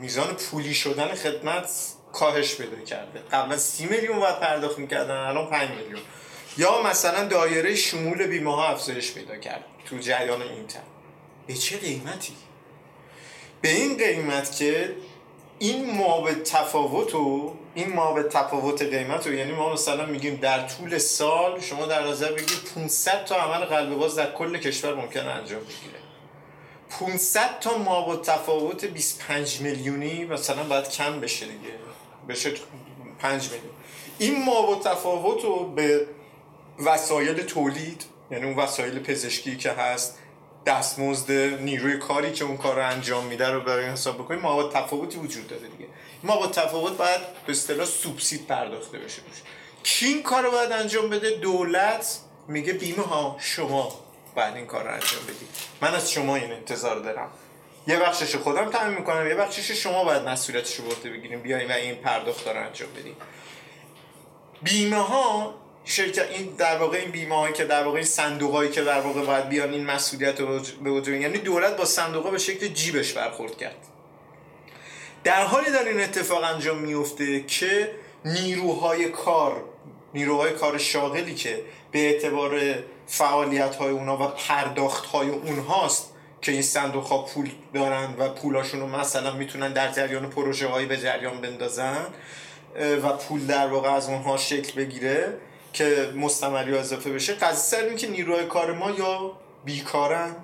میزان 0.00 0.34
پولی 0.34 0.74
شدن 0.74 1.14
خدمت 1.14 1.70
کاهش 2.12 2.54
پیدا 2.54 2.84
کرده. 2.84 3.18
قبلا 3.32 3.56
سی 3.56 3.86
میلیون 3.86 4.20
باید 4.20 4.40
پرداخت 4.40 4.78
می‌کردن 4.78 5.14
الان 5.16 5.50
پنج 5.50 5.70
میلیون. 5.70 6.00
یا 6.58 6.82
مثلا 6.82 7.24
دایره 7.24 7.74
شمول 7.74 8.26
بیمه 8.26 8.54
ها 8.54 8.68
افزایش 8.68 9.12
پیدا 9.12 9.36
کرد 9.36 9.64
تو 9.86 9.98
جریان 9.98 10.42
این 10.42 10.66
تن 10.66 10.82
به 11.46 11.54
چه 11.54 11.76
قیمتی؟ 11.76 12.32
به 13.60 13.68
این 13.68 13.96
قیمت 13.96 14.56
که 14.56 14.96
این 15.58 15.96
ما 15.96 16.20
به 16.20 16.34
تفاوت 16.34 17.14
و 17.14 17.52
این 17.74 17.92
ما 17.92 18.12
به 18.12 18.22
تفاوت 18.22 18.82
قیمت 18.82 19.26
و 19.26 19.32
یعنی 19.32 19.52
ما 19.52 19.72
مثلا 19.72 20.06
میگیم 20.06 20.36
در 20.36 20.66
طول 20.68 20.98
سال 20.98 21.60
شما 21.60 21.86
در 21.86 22.06
نظر 22.06 22.32
بگیرید 22.32 22.64
500 22.74 23.24
تا 23.24 23.36
عمل 23.36 23.64
قلب 23.64 23.98
باز 23.98 24.16
در 24.16 24.32
کل 24.32 24.58
کشور 24.58 24.94
ممکن 24.94 25.20
انجام 25.20 25.60
بگیره. 25.60 26.00
500 26.90 27.60
تا 27.60 27.78
ما 27.78 28.02
با 28.02 28.16
تفاوت 28.16 28.84
25 28.84 29.60
میلیونی 29.60 30.24
مثلا 30.24 30.62
باید 30.62 30.90
کم 30.90 31.20
بشه 31.20 31.46
دیگه. 31.46 31.74
بشه 32.28 32.52
5 33.18 33.50
میلیون. 33.50 33.74
این 34.18 34.44
ما 34.44 34.62
با 34.62 34.74
تفاوت 34.74 35.44
رو 35.44 35.72
به 35.72 36.06
وسایل 36.84 37.42
تولید 37.42 38.04
یعنی 38.30 38.44
اون 38.44 38.56
وسایل 38.56 38.98
پزشکی 38.98 39.56
که 39.56 39.70
هست 39.70 40.18
دستمزد 40.66 41.32
نیروی 41.60 41.98
کاری 41.98 42.32
که 42.32 42.44
اون 42.44 42.56
کار 42.56 42.76
رو 42.76 42.86
انجام 42.86 43.24
میده 43.24 43.50
رو 43.50 43.60
برای 43.60 43.86
حساب 43.86 44.14
بکنیم 44.14 44.40
ما 44.40 44.56
با 44.56 44.68
تفاوتی 44.68 45.18
وجود 45.18 45.48
داره 45.48 45.68
دیگه. 45.68 45.88
ما 46.22 46.36
با 46.36 46.46
تفاوت 46.46 46.96
باید 46.96 47.20
به 47.46 47.52
اصطلاح 47.52 47.86
سوبسید 47.86 48.46
پرداخته 48.46 48.98
بشه 48.98 49.22
کی 49.82 50.06
این 50.06 50.22
کار 50.22 50.42
رو 50.42 50.50
باید 50.50 50.72
انجام 50.72 51.10
بده؟ 51.10 51.30
دولت 51.30 52.18
میگه 52.48 52.72
بیمه 52.72 53.02
ها 53.02 53.36
شما 53.40 54.00
باید 54.34 54.56
این 54.56 54.66
کار 54.66 54.84
رو 54.84 54.92
انجام 54.92 55.22
بدید 55.24 55.48
من 55.80 55.94
از 55.94 56.12
شما 56.12 56.36
این 56.36 56.52
انتظار 56.52 56.98
دارم. 56.98 57.30
یه 57.86 57.98
بخشش 57.98 58.36
خودم 58.36 58.70
تعمین 58.70 58.98
می‌کنم 58.98 59.28
یه 59.28 59.34
بخشش 59.34 59.70
شما 59.70 60.04
باید 60.04 60.22
مسئولیتش 60.22 60.74
رو 60.74 60.84
بگیریم. 61.10 61.40
بیایم 61.40 61.68
و 61.68 61.72
این 61.72 61.94
پرداخت 61.94 62.48
رو 62.48 62.66
انجام 62.66 62.88
بدیم 62.92 63.16
بیمه 64.62 64.96
ها 64.96 65.54
شرکت 65.88 66.30
این 66.30 66.54
در 66.58 66.78
واقع 66.78 66.98
این 66.98 67.10
بیمه 67.10 67.52
که 67.52 67.64
در 67.64 67.84
واقع 67.84 67.96
این 67.96 68.06
صندوق 68.06 68.52
هایی 68.52 68.70
که 68.70 68.82
در 68.82 69.00
واقع 69.00 69.22
باید 69.22 69.48
بیان 69.48 69.72
این 69.72 69.86
مسئولیت 69.86 70.40
رو 70.40 70.60
به 70.84 70.90
وجود 70.90 71.20
یعنی 71.20 71.38
دولت 71.38 71.76
با 71.76 71.84
صندوق 71.84 72.30
به 72.30 72.38
شکل 72.38 72.68
جیبش 72.68 73.12
برخورد 73.12 73.56
کرد. 73.56 73.76
در 75.24 75.44
حالی 75.44 75.70
در 75.70 75.84
این 75.84 76.00
اتفاق 76.00 76.44
انجام 76.44 76.78
میفته 76.78 77.40
که 77.40 77.90
نیروهای 78.24 79.08
کار 79.08 79.64
نیروهای 80.14 80.52
کار 80.52 80.78
شاغلی 80.78 81.34
که 81.34 81.60
به 81.92 81.98
اعتبار 81.98 82.60
فعالیت 83.06 83.74
های 83.74 83.90
اونا 83.90 84.22
و 84.22 84.26
پرداخت 84.26 85.06
های 85.06 85.28
اونهاست 85.28 86.12
که 86.42 86.52
این 86.52 86.62
صندوق 86.62 87.04
ها 87.04 87.22
پول 87.22 87.50
دارن 87.74 88.14
و 88.18 88.28
پولاشون 88.28 88.80
رو 88.80 88.86
مثلا 88.86 89.32
می‌تونن 89.32 89.72
در 89.72 89.92
جریان 89.92 90.30
پروژه 90.30 90.66
هایی 90.66 90.86
به 90.86 90.96
جریان 90.96 91.40
بندازن 91.40 92.06
و 93.02 93.12
پول 93.12 93.46
در 93.46 93.66
واقع 93.66 93.90
از 93.90 94.08
اونها 94.08 94.36
شکل 94.36 94.72
بگیره 94.72 95.34
که 95.76 96.12
مستمری 96.16 96.78
اضافه 96.78 97.10
بشه 97.10 97.34
قضیه 97.34 97.58
سر 97.58 97.94
که 97.94 98.06
نیروهای 98.06 98.46
کار 98.46 98.72
ما 98.72 98.90
یا 98.90 99.32
بیکارن 99.64 100.36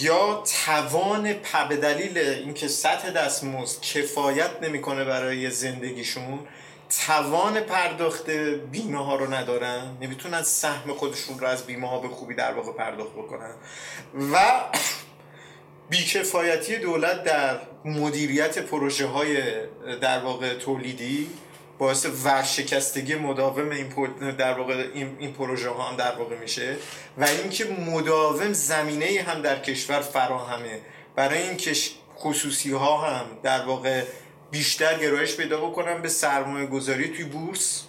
یا 0.00 0.42
توان 0.64 1.34
به 1.68 1.76
دلیل 1.76 2.18
اینکه 2.18 2.68
سطح 2.68 3.10
دستمزد 3.10 3.80
کفایت 3.80 4.50
نمی‌کنه 4.62 5.04
برای 5.04 5.50
زندگیشون 5.50 6.38
توان 7.06 7.60
پرداخت 7.60 8.30
بیمه 8.70 9.04
ها 9.04 9.16
رو 9.16 9.34
ندارن 9.34 9.96
نمی‌تونن 10.00 10.42
سهم 10.42 10.94
خودشون 10.94 11.38
رو 11.38 11.46
از 11.46 11.66
بیمه 11.66 11.88
ها 11.88 11.98
به 11.98 12.08
خوبی 12.08 12.34
در 12.34 12.52
واقع 12.52 12.72
پرداخت 12.72 13.12
بکنن 13.12 13.54
و 14.32 14.60
بیکفایتی 15.90 16.76
دولت 16.76 17.24
در 17.24 17.58
مدیریت 17.84 18.58
پروژه 18.58 19.06
های 19.06 19.36
در 20.00 20.18
واقع 20.18 20.54
تولیدی 20.54 21.30
باعث 21.80 22.06
ورشکستگی 22.24 23.14
مداوم 23.14 23.70
این 23.70 23.88
در 24.38 24.58
واقع 24.58 24.86
این, 24.94 25.32
پروژه 25.32 25.70
ها 25.70 25.82
هم 25.82 25.96
در 25.96 26.12
واقع 26.12 26.38
میشه 26.38 26.76
و 27.18 27.24
اینکه 27.24 27.64
مداوم 27.64 28.52
زمینه 28.52 29.24
هم 29.26 29.42
در 29.42 29.58
کشور 29.58 30.00
فراهمه. 30.00 30.80
برای 31.16 31.42
اینکه 31.42 31.72
خصوصی 32.18 32.72
ها 32.72 32.96
هم 32.96 33.26
در 33.42 33.64
واقع 33.64 34.02
بیشتر 34.50 34.98
گرایش 34.98 35.36
پیدا 35.36 35.60
بکنن 35.60 36.02
به 36.02 36.08
سرمایه 36.08 36.66
گذاری 36.66 37.08
توی 37.08 37.24
بورس 37.24 37.84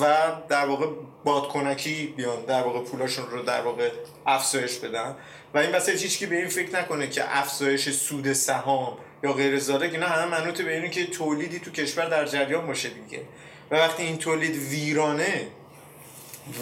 و 0.00 0.16
در 0.48 0.66
واقع 0.66 0.86
بادکنکی 1.24 2.06
بیان 2.16 2.44
در 2.44 2.62
واقع 2.62 2.80
پولاشون 2.80 3.30
رو 3.30 3.42
در 3.42 3.62
واقع 3.62 3.90
افزایش 4.26 4.78
بدن. 4.78 5.16
و 5.54 5.58
این 5.58 5.72
واسه 5.72 5.92
هیچ 5.92 6.18
که 6.18 6.26
به 6.26 6.36
این 6.36 6.48
فکر 6.48 6.80
نکنه 6.80 7.08
که 7.08 7.38
افزایش 7.38 7.90
سود 7.90 8.32
سهام 8.32 8.98
یا 9.22 9.32
غیر 9.32 9.58
زاده 9.58 9.86
اینا 9.86 10.06
همه 10.06 10.40
منوط 10.40 10.60
به 10.60 10.74
اینه 10.74 10.90
که 10.90 11.06
تولیدی 11.06 11.58
تو 11.58 11.70
کشور 11.70 12.08
در 12.08 12.24
جریان 12.24 12.66
باشه 12.66 12.88
دیگه. 12.88 13.22
و 13.70 13.76
وقتی 13.76 14.02
این 14.02 14.18
تولید 14.18 14.56
ویرانه 14.56 15.48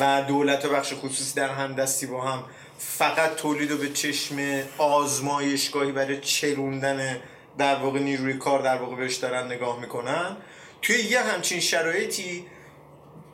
و 0.01 0.23
دولت 0.23 0.65
و 0.65 0.69
بخش 0.69 0.95
خصوصی 0.95 1.35
در 1.35 1.49
هم 1.49 1.75
دستی 1.75 2.07
با 2.07 2.21
هم 2.21 2.45
فقط 2.79 3.35
تولید 3.35 3.71
رو 3.71 3.77
به 3.77 3.89
چشم 3.89 4.63
آزمایشگاهی 4.79 5.93
برای 5.93 6.21
چروندن 6.21 7.21
در 7.59 7.77
واقع 7.77 7.99
نیروی 7.99 8.35
کار 8.35 8.63
در 8.63 8.77
واقع 8.77 8.97
بهش 8.97 9.17
دارن 9.17 9.47
نگاه 9.47 9.81
می‌کنن 9.81 10.37
توی 10.83 10.97
یه 10.97 11.21
همچین 11.21 11.61
شرایطی 11.61 12.47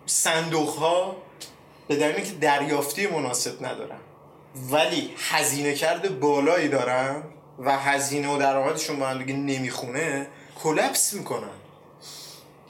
صندوق 0.06 0.68
ها 0.68 1.16
به 1.88 1.96
دلیل 1.96 2.24
که 2.24 2.32
دریافتی 2.32 3.06
مناسب 3.06 3.66
ندارن 3.66 4.00
ولی 4.70 5.14
هزینه 5.30 5.74
کرده 5.74 6.08
بالایی 6.08 6.68
دارن. 6.68 7.22
و 7.60 7.78
هزینه 7.78 8.28
و 8.28 8.38
درآمدشون 8.38 8.98
با 8.98 9.06
هم 9.06 9.18
دیگه 9.18 9.34
نمی‌خونه 9.34 10.26
کلپس 10.62 11.12
می‌کنن. 11.12 11.48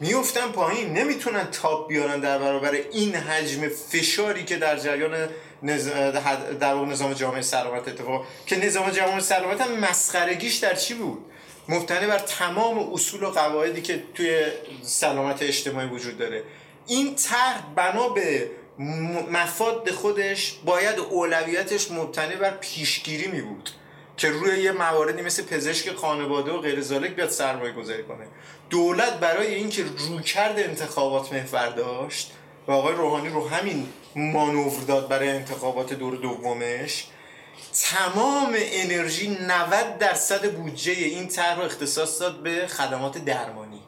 میفتن 0.00 0.48
پایین 0.48 0.92
نمی‌تونن 0.92 1.44
تاپ 1.44 1.88
بیارن 1.88 2.20
در 2.20 2.38
برابر 2.38 2.72
این 2.92 3.14
حجم 3.14 3.68
فشاری 3.68 4.44
که 4.44 4.56
در 4.56 4.78
جریان 4.78 5.28
نز... 5.62 5.88
در 6.60 6.74
نظام 6.74 7.12
جامعه 7.12 7.42
سلامت 7.42 7.88
اتفاق. 7.88 8.26
که 8.46 8.56
نظام 8.56 8.90
جامعه 8.90 9.20
سلامت 9.20 9.60
هم 9.60 9.78
مسخرگیش 9.78 10.56
در 10.56 10.74
چی 10.74 10.94
بود؟ 10.94 11.24
مبتنی 11.68 12.06
بر 12.06 12.18
تمام 12.18 12.92
اصول 12.92 13.22
و 13.22 13.30
قواعدی 13.30 13.82
که 13.82 14.02
توی 14.14 14.42
سلامت 14.82 15.42
اجتماعی 15.42 15.88
وجود 15.88 16.18
داره. 16.18 16.42
این 16.86 17.14
طرح 17.14 17.62
بنا 17.76 18.08
به 18.08 18.50
مفاد 19.30 19.90
خودش 19.90 20.58
باید 20.64 20.98
اولویتش 20.98 21.90
مبتنی 21.90 22.36
بر 22.36 22.50
پیشگیری 22.50 23.26
می 23.26 23.42
بود 23.42 23.70
که 24.20 24.30
روی 24.30 24.62
یه 24.62 24.72
مواردی 24.72 25.22
مثل 25.22 25.42
پزشک 25.42 25.94
خانواده 25.94 26.52
و 26.52 26.60
غیر 26.60 26.80
ذالک 26.80 27.10
بیاد 27.10 27.28
سرمایه 27.30 27.72
گذاری 27.72 28.02
کنه. 28.02 28.26
دولت 28.70 29.12
برای 29.12 29.54
اینکه 29.54 29.84
رویکرد 29.98 30.58
انتخابات 30.58 31.32
محور 31.32 31.68
داشت 31.68 32.32
و 32.66 32.72
آقای 32.72 32.94
روحانی 32.94 33.28
رو 33.28 33.48
همین 33.48 33.88
مانور 34.16 34.80
داد 34.88 35.08
برای 35.08 35.28
انتخابات 35.28 35.92
دور 35.92 36.16
دومش 36.16 37.06
تمام 37.82 38.56
انرژی 38.56 39.28
90 39.28 39.98
درصد 39.98 40.52
بودجه 40.52 40.92
این 40.92 41.28
طرح 41.28 41.56
رو 41.56 41.62
اختصاص 41.62 42.20
داد 42.20 42.42
به 42.42 42.66
خدمات 42.66 43.18
درمانی. 43.24 43.82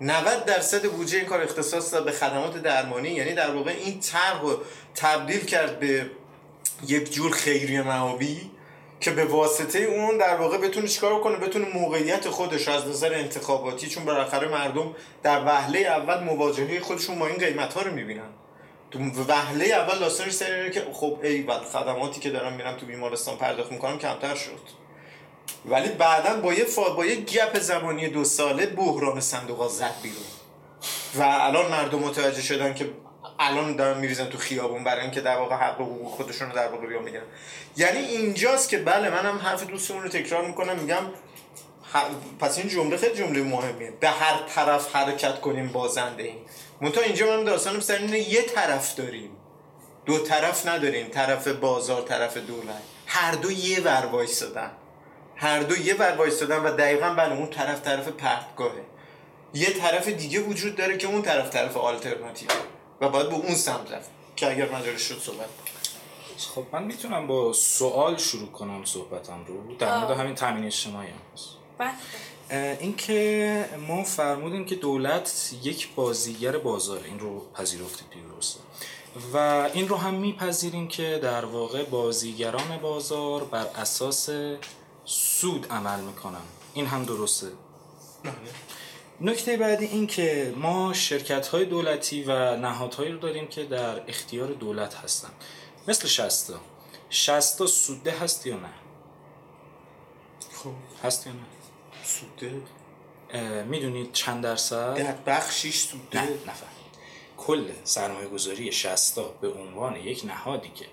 90 0.00 0.44
درصد 0.44 0.82
بودجه 0.82 1.18
این 1.18 1.26
کار 1.26 1.42
اختصاص 1.42 1.92
داد 1.92 2.04
به 2.04 2.12
خدمات 2.12 2.62
درمانی. 2.62 3.08
یعنی 3.08 3.34
در 3.34 3.50
واقع 3.50 3.70
این 3.70 4.00
طرح 4.00 4.40
رو 4.40 4.60
تبدیل 4.94 5.44
کرد 5.44 5.80
به 5.80 6.10
یک 6.86 7.12
جور 7.12 7.32
خیریه 7.32 7.82
معابی. 7.82 8.50
که 9.00 9.10
به 9.10 9.24
واسطه 9.24 9.78
اون 9.78 10.18
در 10.18 10.36
واقع 10.36 10.58
بتونه 10.58 10.88
چیکار 10.88 11.20
کنه؟ 11.20 11.36
بتونه 11.36 11.68
موقعیت 11.74 12.28
خودش 12.28 12.68
از 12.68 12.86
نظر 12.86 13.14
انتخاباتی 13.14 13.88
چون 13.88 14.04
بالاخره 14.04 14.48
مردم 14.48 14.94
در 15.22 15.44
وهله 15.44 15.78
اول 15.78 16.24
مواجهه 16.24 16.80
خودشون 16.80 17.18
با 17.18 17.26
این 17.26 17.36
قیمت 17.36 17.74
ها 17.74 17.82
رو 17.82 17.92
می‌بینن. 17.92 18.28
تو 18.90 18.98
وهله 19.28 19.64
اول 19.64 19.98
داستانش 19.98 20.32
سر 20.32 20.68
که 20.68 20.86
خب 20.92 21.18
ای 21.22 21.42
بل 21.42 21.58
خدماتی 21.58 22.20
که 22.20 22.30
دارم 22.30 22.52
میرم 22.52 22.76
تو 22.76 22.86
بیمارستان 22.86 23.36
پرداخت 23.36 23.72
می‌کنم 23.72 23.98
کمتر 23.98 24.34
شد. 24.34 24.60
ولی 25.66 25.88
بعدا 25.88 26.40
با 26.40 26.54
یه 26.54 26.64
فا... 26.64 26.90
با 26.90 27.06
یه 27.06 27.16
گپ 27.16 27.58
زمانی 27.58 28.08
دو 28.08 28.24
ساله 28.24 28.66
بحران 28.66 29.20
صندوق 29.20 29.68
زد 29.68 29.94
بیرون. 30.02 30.24
و 31.14 31.22
الان 31.22 31.70
مردم 31.70 31.98
متوجه 31.98 32.42
شدن 32.42 32.74
که 32.74 32.90
الان 33.38 33.76
دارن 33.76 33.98
میریزن 33.98 34.26
تو 34.26 34.38
خیابون 34.38 34.84
برای 34.84 35.02
اینکه 35.02 35.20
در 35.20 35.36
واقع 35.36 35.56
حق 35.56 35.80
و 35.80 35.84
حقوق 35.84 36.10
خودشون 36.10 36.48
رو 36.48 36.56
در 36.56 36.68
واقع 36.68 36.86
بیان 36.86 37.02
می‌گیرن 37.02 37.22
یعنی 37.76 37.98
اینجاست 37.98 38.68
که 38.68 38.78
بله 38.78 39.10
منم 39.10 39.38
حرف 39.38 39.66
دوستمون 39.66 40.02
رو 40.02 40.08
تکرار 40.08 40.46
می‌کنم 40.46 40.78
میگم 40.78 41.02
پس 42.40 42.58
این 42.58 42.68
جمله 42.68 42.96
خیلی 42.96 43.14
جمله 43.14 43.42
مهمیه. 43.42 43.90
به 43.90 44.08
هر 44.08 44.42
طرف 44.54 44.96
حرکت 44.96 45.40
کنیم 45.40 45.68
بازنده 45.68 46.22
ایم. 46.22 46.38
منتها 46.80 47.04
اینجا 47.04 47.36
من 47.36 47.44
داستانم 47.44 47.80
سر 47.80 48.00
یه 48.14 48.42
طرف 48.42 48.94
داریم. 48.94 49.30
دو 50.06 50.18
طرف 50.18 50.66
نداریم 50.66 51.08
طرف 51.08 51.48
بازار 51.48 52.02
طرف 52.02 52.36
دولت. 52.36 52.82
هر 53.06 53.32
دو 53.32 53.52
یه 53.52 53.80
ور 53.80 54.06
وایسادن 54.06 54.70
هر 55.36 55.60
دو 55.60 55.76
یه 55.76 55.94
ور 55.94 56.16
وایسادن 56.16 56.58
و 56.58 56.70
دقیقا 56.70 57.10
بله 57.10 57.34
اون 57.34 57.46
طرف 57.46 57.80
طرف 57.82 58.08
پرتگاهه. 58.08 58.84
یه 59.54 59.70
طرف 59.70 60.08
دیگه 60.08 60.40
وجود 60.40 60.76
داره 60.76 60.96
که 60.96 61.06
اون 61.06 61.22
طرف 61.22 61.50
طرف 61.50 61.76
آلترناتیو 61.76 62.48
و 63.04 63.08
باید 63.08 63.28
به 63.28 63.34
اون 63.34 63.54
سمت 63.54 63.92
رفت 63.92 64.10
که 64.36 64.50
اگر 64.50 64.70
مجالش 64.74 65.02
شد 65.02 65.18
صحبت. 65.18 65.48
خب 66.54 66.64
من 66.72 66.84
می‌تونم 66.84 67.26
با 67.26 67.52
سوال 67.52 68.16
شروع 68.16 68.48
کنم 68.48 68.84
صحبتم 68.84 69.44
رو. 69.48 69.76
در 69.76 69.98
مورد 69.98 70.18
همین 70.18 70.34
تامین 70.34 70.64
اجتماعی 70.64 71.08
هم 71.08 71.16
هست. 71.34 71.48
اه، 72.50 72.58
اینکه 72.58 73.68
ما 73.88 74.04
فرمودیم 74.04 74.64
که 74.64 74.74
دولت 74.74 75.50
یک 75.62 75.94
بازیگر 75.94 76.58
بازار 76.58 77.00
این 77.04 77.18
رو 77.18 77.46
پذیرفتید 77.54 78.06
درسته. 78.34 78.60
و 79.32 79.36
این 79.74 79.88
رو 79.88 79.96
هم 79.96 80.14
میپذیریم 80.14 80.88
که 80.88 81.18
در 81.22 81.44
واقع 81.44 81.84
بازیگران 81.84 82.78
بازار 82.82 83.44
بر 83.44 83.66
اساس 83.66 84.30
سود 85.04 85.66
عمل 85.70 86.00
می‌کنن. 86.00 86.44
این 86.74 86.86
هم 86.86 87.04
درسته؟ 87.04 87.46
نکته 89.20 89.56
بعدی 89.56 89.86
این 89.86 90.06
که 90.06 90.54
ما 90.56 90.92
شرکت 90.92 91.46
های 91.46 91.64
دولتی 91.64 92.24
و 92.24 92.56
نهادهایی 92.56 93.12
رو 93.12 93.18
داریم 93.18 93.46
که 93.46 93.64
در 93.64 94.08
اختیار 94.08 94.48
دولت 94.48 94.94
هستن. 94.94 95.30
مثل 95.88 96.08
شستا 96.08 96.60
شستا 97.10 97.66
سوده 97.66 98.10
هست 98.10 98.46
یا 98.46 98.56
نه؟ 98.56 98.68
خب. 100.52 100.72
هست 101.04 101.26
یا 101.26 101.32
نه؟ 101.32 101.38
سوده؟ 102.04 102.62
می‌دونید 103.64 104.12
چند 104.12 104.44
درصد؟ 104.44 104.94
در 104.98 105.14
بخشیش 105.26 105.78
سوده. 105.78 106.22
نه 106.22 106.28
نفر 106.30 106.66
کل 107.36 107.70
سرمایه 107.84 108.28
گذاری 108.28 108.72
شستا 108.72 109.22
به 109.40 109.52
عنوان 109.52 109.96
یک 109.96 110.24
نهادی 110.24 110.68
که 110.74 110.86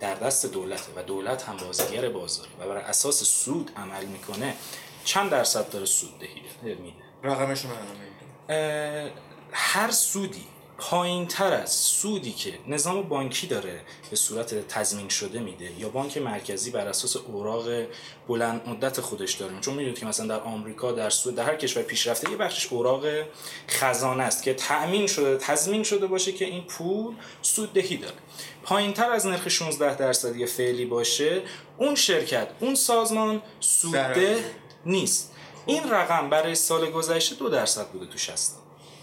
در 0.00 0.14
دست 0.14 0.46
دولته 0.46 0.92
و 0.96 1.02
دولت 1.02 1.42
هم 1.42 1.56
بازیگر 1.56 2.08
بازاره 2.08 2.50
و 2.60 2.68
بر 2.68 2.76
اساس 2.76 3.24
سود 3.24 3.70
عمل 3.76 4.04
می‌کنه 4.04 4.54
چند 5.04 5.30
درصد 5.30 5.70
داره 5.70 5.86
سود 5.86 6.18
دهی؟ 6.18 6.42
میده 6.62 7.09
رقمش 7.22 7.64
من 7.64 9.10
هر 9.52 9.90
سودی 9.90 10.44
پایین 10.78 11.26
تر 11.26 11.52
از 11.52 11.72
سودی 11.72 12.32
که 12.32 12.58
نظام 12.68 13.02
بانکی 13.02 13.46
داره 13.46 13.80
به 14.10 14.16
صورت 14.16 14.68
تضمین 14.68 15.08
شده 15.08 15.38
میده 15.38 15.70
یا 15.78 15.88
بانک 15.88 16.18
مرکزی 16.18 16.70
بر 16.70 16.88
اساس 16.88 17.16
اوراق 17.16 17.68
بلند 18.28 18.68
مدت 18.68 19.00
خودش 19.00 19.32
داره. 19.32 19.60
چون 19.60 19.74
می‌دونید 19.74 19.98
که 19.98 20.06
مثلا 20.06 20.26
در 20.26 20.40
آمریکا 20.40 20.92
در 20.92 21.10
سود 21.10 21.34
در 21.34 21.44
هر 21.44 21.56
کشور 21.56 21.82
پیشرفته 21.82 22.30
یه 22.30 22.36
بخشش 22.36 22.72
اوراق 22.72 23.04
خزانه 23.68 24.22
است 24.22 24.42
که 24.42 24.54
تأمین 24.54 25.06
شده 25.06 25.36
تضمین 25.36 25.82
شده 25.82 26.06
باشه 26.06 26.32
که 26.32 26.44
این 26.44 26.64
پول 26.64 27.14
سود 27.42 27.72
دهی 27.72 27.96
داره. 27.96 28.16
پایین 28.62 28.92
تر 28.92 29.10
از 29.10 29.26
نرخ 29.26 29.48
16 29.48 29.94
درصدی 29.94 30.46
فعلی 30.46 30.84
باشه 30.84 31.42
اون 31.78 31.94
شرکت 31.94 32.48
اون 32.60 32.74
سازمان 32.74 33.42
سودده. 33.60 34.44
نیست. 34.86 35.29
این 35.70 35.90
رقم 35.90 36.30
برای 36.30 36.54
سال 36.54 36.90
گذشته 36.90 37.34
دو 37.34 37.48
درصد 37.48 37.86
بوده 37.86 38.06
تو 38.06 38.18
60 38.18 38.56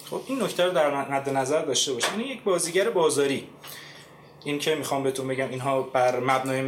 خب 0.09 0.21
این 0.27 0.43
نکته 0.43 0.65
رو 0.65 0.71
در 0.71 1.11
مد 1.11 1.29
نظر 1.29 1.61
داشته 1.61 1.93
باشید 1.93 2.11
یعنی 2.11 2.23
یک 2.23 2.43
بازیگر 2.43 2.89
بازاری. 2.89 3.47
این 4.43 4.59
که 4.59 4.75
می‌خوام 4.75 5.03
بهتون 5.03 5.27
بگم 5.27 5.49
اینها 5.49 5.81
بر 5.81 6.19
مبنای 6.19 6.61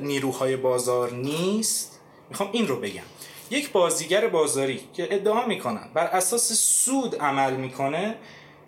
نیروهای 0.00 0.56
بازار 0.56 1.12
نیست. 1.12 2.00
می‌خوام 2.30 2.48
این 2.52 2.68
رو 2.68 2.76
بگم. 2.80 3.02
یک 3.50 3.72
بازیگر 3.72 4.28
بازاری 4.28 4.80
که 4.94 5.08
ادعا 5.10 5.46
می‌کنن 5.46 5.88
بر 5.94 6.06
اساس 6.06 6.52
سود 6.52 7.16
عمل 7.16 7.52
می‌کنه 7.52 8.14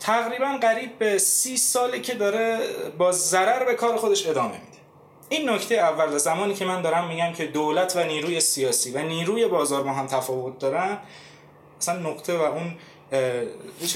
تقریبا 0.00 0.58
قریب 0.60 0.98
به 0.98 1.18
سی 1.18 1.56
ساله 1.56 2.00
که 2.00 2.14
داره 2.14 2.60
با 2.98 3.12
ضرر 3.12 3.64
به 3.64 3.74
کار 3.74 3.96
خودش 3.96 4.26
ادامه 4.26 4.52
میده. 4.52 4.69
این 5.32 5.50
نکته 5.50 5.74
اول 5.74 6.18
زمانی 6.18 6.54
که 6.54 6.64
من 6.64 6.82
دارم 6.82 7.08
میگم 7.08 7.32
که 7.32 7.46
دولت 7.46 7.96
و 7.96 8.04
نیروی 8.04 8.40
سیاسی 8.40 8.90
و 8.90 8.98
نیروی 9.02 9.46
بازار 9.46 9.82
با 9.82 9.92
هم 9.92 10.06
تفاوت 10.06 10.58
دارن 10.58 10.98
اصلا 11.80 11.98
نقطه 11.98 12.36
و 12.38 12.42
اون 12.42 12.74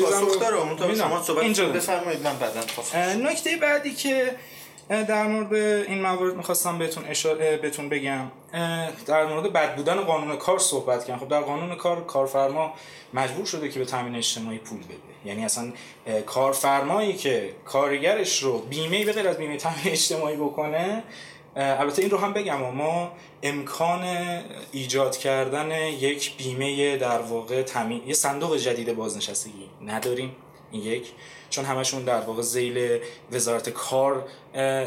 پاسخ 0.05 0.21
رو- 0.51 0.65
می‌دونم. 0.89 1.09
شما 1.09 1.23
صحبت. 1.23 1.45
بفرمایید 1.73 2.23
من 2.23 2.37
اه، 2.95 3.15
نکته 3.15 3.57
بعدی 3.57 3.95
که 3.95 4.37
در 4.89 5.27
مورد 5.27 5.55
این 5.55 6.03
موارد 6.03 6.37
می‌خواستم 6.37 6.79
بهتون 6.79 7.05
اشاره 7.05 7.57
بهتون 7.57 7.89
بگم. 7.89 8.31
در 9.07 9.27
مورد 9.27 9.53
بد 9.53 9.77
بودن 9.77 10.01
قانون 10.01 10.37
کار 10.37 10.59
صحبت 10.59 11.05
کردم. 11.05 11.21
خب 11.21 11.29
در 11.29 11.41
قانون 11.41 11.75
کار 11.75 12.05
کارفرما 12.05 12.75
مجبور 13.15 13.47
شده 13.47 13.69
که 13.69 13.79
به 13.79 13.85
تامین 13.85 14.17
اجتماعی 14.17 14.59
پول 14.59 14.79
بده. 14.79 14.97
یعنی 15.25 15.45
اصلا 15.45 15.73
کارفرمایی 16.27 17.13
که 17.13 17.51
کارگرش 17.65 18.43
رو 18.43 18.59
بیمه 18.59 19.05
به 19.05 19.13
غیر 19.13 19.29
از 19.29 19.37
بیمه 19.37 19.57
تامین 19.57 19.87
اجتماعی 19.87 20.37
بکنه 20.37 21.03
البته 21.57 22.03
این 22.03 22.11
رو 22.11 22.19
هم 22.19 22.33
بگم 22.33 22.61
ما 22.61 23.13
امکان 23.43 24.05
ایجاد 24.73 25.17
کردن 25.17 25.71
یک 25.87 26.37
بیمه 26.37 26.97
در 26.97 27.19
واقع 27.19 27.63
تامین 27.63 28.03
یه 28.07 28.15
صندوق 28.15 28.57
جدید 28.57 28.97
بازنشستگی 28.97 29.69
نداریم. 29.87 30.37
این 30.71 30.83
یک. 30.83 31.13
چون 31.55 31.65
همشون 31.65 32.05
در 32.05 32.21
واقع 32.21 32.43
زیل 32.43 32.99
وزارت 33.33 33.69
کار 33.69 34.29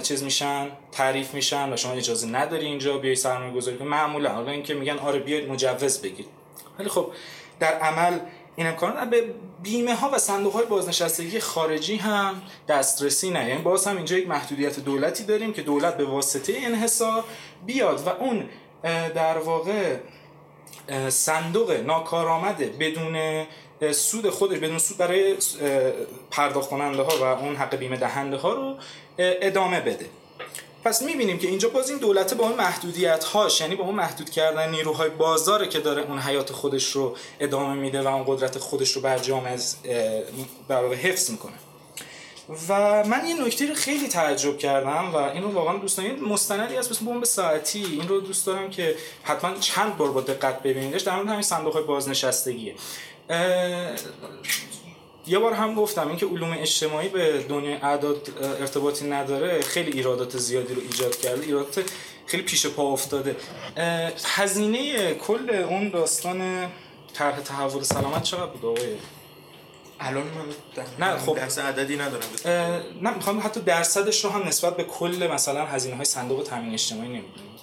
چیز 0.03 0.23
میشن 0.23 0.67
تعریف 0.91 1.33
میشن 1.33 1.73
و 1.73 1.77
شما 1.77 1.91
اجازه 1.91 2.27
نداری 2.27 2.65
اینجا 2.65 2.97
بیای 2.97 3.15
سرمایه 3.15 3.53
گذاری 3.53 3.77
کنی. 3.77 3.87
معمولا 3.87 4.29
حالا 4.33 4.51
اینکه 4.51 4.73
میگن 4.73 4.97
آره 4.97 5.19
بیاید 5.19 5.49
مجوز 5.49 6.01
بگیرید. 6.01 6.27
ولی 6.79 6.89
خب 6.89 7.11
در 7.59 7.73
عمل 7.73 8.19
این 8.55 8.67
امکانات 8.67 9.09
به 9.09 9.23
بیمه 9.63 9.95
ها 9.95 10.09
و 10.13 10.17
صندوق 10.17 10.53
های 10.53 10.65
بازنشستگی 10.65 11.39
خارجی 11.39 11.95
هم 11.95 12.41
دسترسی 12.67 13.29
نه. 13.29 13.49
یعنی 13.49 13.61
باز 13.61 13.87
هم 13.87 13.95
اینجا 13.95 14.17
یک 14.17 14.27
محدودیت 14.27 14.79
دولتی 14.79 15.23
داریم 15.23 15.53
که 15.53 15.61
دولت 15.61 15.97
به 15.97 16.05
واسطه 16.05 16.53
انحصار 16.57 17.23
بیاد 17.65 18.07
و 18.07 18.09
اون 18.09 18.49
در 19.15 19.37
واقع 19.37 19.97
صندوق 21.09 21.71
ناکارآمد 21.71 22.77
بدون 22.77 23.45
سود 23.91 24.29
خودش 24.29 24.57
بدون 24.57 24.79
سود 24.79 24.97
برای 24.97 25.35
پرداخت 26.31 26.69
کننده 26.69 27.01
ها 27.01 27.17
و 27.17 27.23
اون 27.23 27.55
حق 27.55 27.75
بیمه 27.75 27.97
دهنده 27.97 28.37
ها 28.37 28.53
رو 28.53 28.75
ادامه 29.17 29.81
بده. 29.81 30.05
پس 30.83 31.01
می‌بینیم 31.01 31.39
که 31.39 31.47
اینجا 31.47 31.69
باز 31.69 31.89
این 31.89 31.99
دولت 31.99 32.33
با 32.33 32.43
اون 32.47 32.55
محدودیت 32.55 33.23
هاش 33.23 33.61
یعنی 33.61 33.75
با 33.75 33.83
اون 33.83 33.95
محدود 33.95 34.29
کردن 34.29 34.69
نیروهای 34.69 35.09
بازاره 35.09 35.67
که 35.67 35.79
داره 35.79 36.01
اون 36.01 36.19
حیات 36.19 36.51
خودش 36.51 36.91
رو 36.91 37.15
ادامه 37.39 37.73
میده 37.73 38.01
و 38.01 38.07
اون 38.07 38.23
قدرت 38.27 38.57
خودش 38.57 38.91
رو 38.91 39.01
بر 39.01 39.17
جامعه 39.17 39.57
واقع 40.69 40.95
حفظ 40.95 41.29
می‌کنه. 41.29 41.53
و 42.69 43.03
من 43.03 43.25
یه 43.27 43.45
نکته 43.45 43.67
رو 43.67 43.75
خیلی 43.75 44.07
تعجب 44.07 44.57
کردم 44.57 45.13
و 45.13 45.15
این 45.15 45.43
رو 45.43 45.51
واقعا 45.51 45.77
دوست 45.77 45.97
دارم. 45.97 46.15
مستندی 46.15 46.75
هست 46.75 46.91
مثل 46.91 47.05
بمب 47.05 47.23
ساعتی. 47.23 47.85
این 47.85 48.07
رو 48.07 48.21
دوست 48.21 48.45
دارم 48.45 48.69
که 48.69 48.95
حتما 49.23 49.59
چند 49.59 49.97
بار 49.97 50.11
با 50.11 50.21
دقت 50.21 50.63
ببینیدش. 50.63 51.01
در 51.01 51.15
مورد 51.15 51.27
همین 51.27 51.41
صندوق 51.41 51.85
بازنشستگیه. 51.85 52.75
یه 55.27 55.39
بار 55.39 55.53
هم 55.53 55.75
گفتم 55.75 56.07
اینکه 56.07 56.25
علوم 56.25 56.57
اجتماعی 56.59 57.09
به 57.09 57.43
دنیای 57.49 57.73
اعداد 57.73 58.29
ارتباطی 58.59 59.09
نداره 59.09 59.61
خیلی 59.61 59.91
ایرادات 59.91 60.37
زیادی 60.37 60.73
رو 60.73 60.81
ایجاد 60.81 61.15
کرده 61.15 61.43
ایرادات 61.43 61.83
خیلی 62.25 62.43
پیش 62.43 62.67
پا 62.67 62.83
افتاده. 62.83 63.35
هزینه 64.25 65.13
کل 65.13 65.49
اون 65.49 65.89
داستان 65.89 66.67
طرح 67.13 67.39
تحول 67.39 67.83
سلامت 67.83 68.23
چقدر 68.23 68.45
بود 68.45 68.65
آقای؟ 68.65 68.95
الان 69.99 70.23
من 70.23 71.07
نه 71.07 71.17
خب. 71.17 71.35
درصد 71.35 71.61
عددی 71.61 71.95
ندارم. 71.95 72.23
نه 73.01 73.15
می‌خوام 73.15 73.39
حتی 73.39 73.59
درصدش 73.59 74.25
رو 74.25 74.31
هم 74.31 74.47
نسبت 74.47 74.77
به 74.77 74.83
کل 74.83 75.29
مثلا 75.33 75.65
هزینه 75.65 75.95
های 75.95 76.05
صندوق 76.05 76.43
تامین 76.43 76.73
اجتماعی 76.73 77.07
نمی‌دونیم 77.07 77.57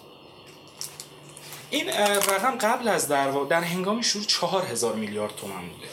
این 1.74 1.88
رقم 2.28 2.58
قبل 2.60 2.88
از 2.88 3.08
در 3.08 3.30
در 3.30 3.60
هنگام 3.60 4.02
شروع 4.02 4.24
چهار 4.24 4.62
هزار 4.62 4.94
میلیارد 4.94 5.37
تومن 5.37 5.68
بوده. 5.68 5.88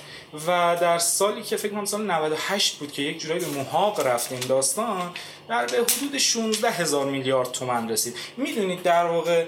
و 0.48 0.78
در 0.82 1.00
سالی 1.00 1.44
که 1.44 1.58
فکر 1.58 1.72
کنم 1.72 1.86
سال 1.86 2.12
98 2.12 2.78
بود 2.80 2.92
که 2.92 3.02
یک 3.02 3.20
جورایی 3.20 3.46
به 3.46 3.48
محاق 3.48 4.08
رفت 4.08 4.32
این 4.32 4.42
داستان 4.42 5.12
در 5.50 5.66
به 5.66 5.78
حدود 5.78 6.18
16 6.18 6.72
هزار 6.72 7.06
میلیارد 7.06 7.52
تومن 7.52 7.90
رسید. 7.90 8.16
می‌دونید 8.38 8.84
در 8.84 9.06
واقع 9.06 9.46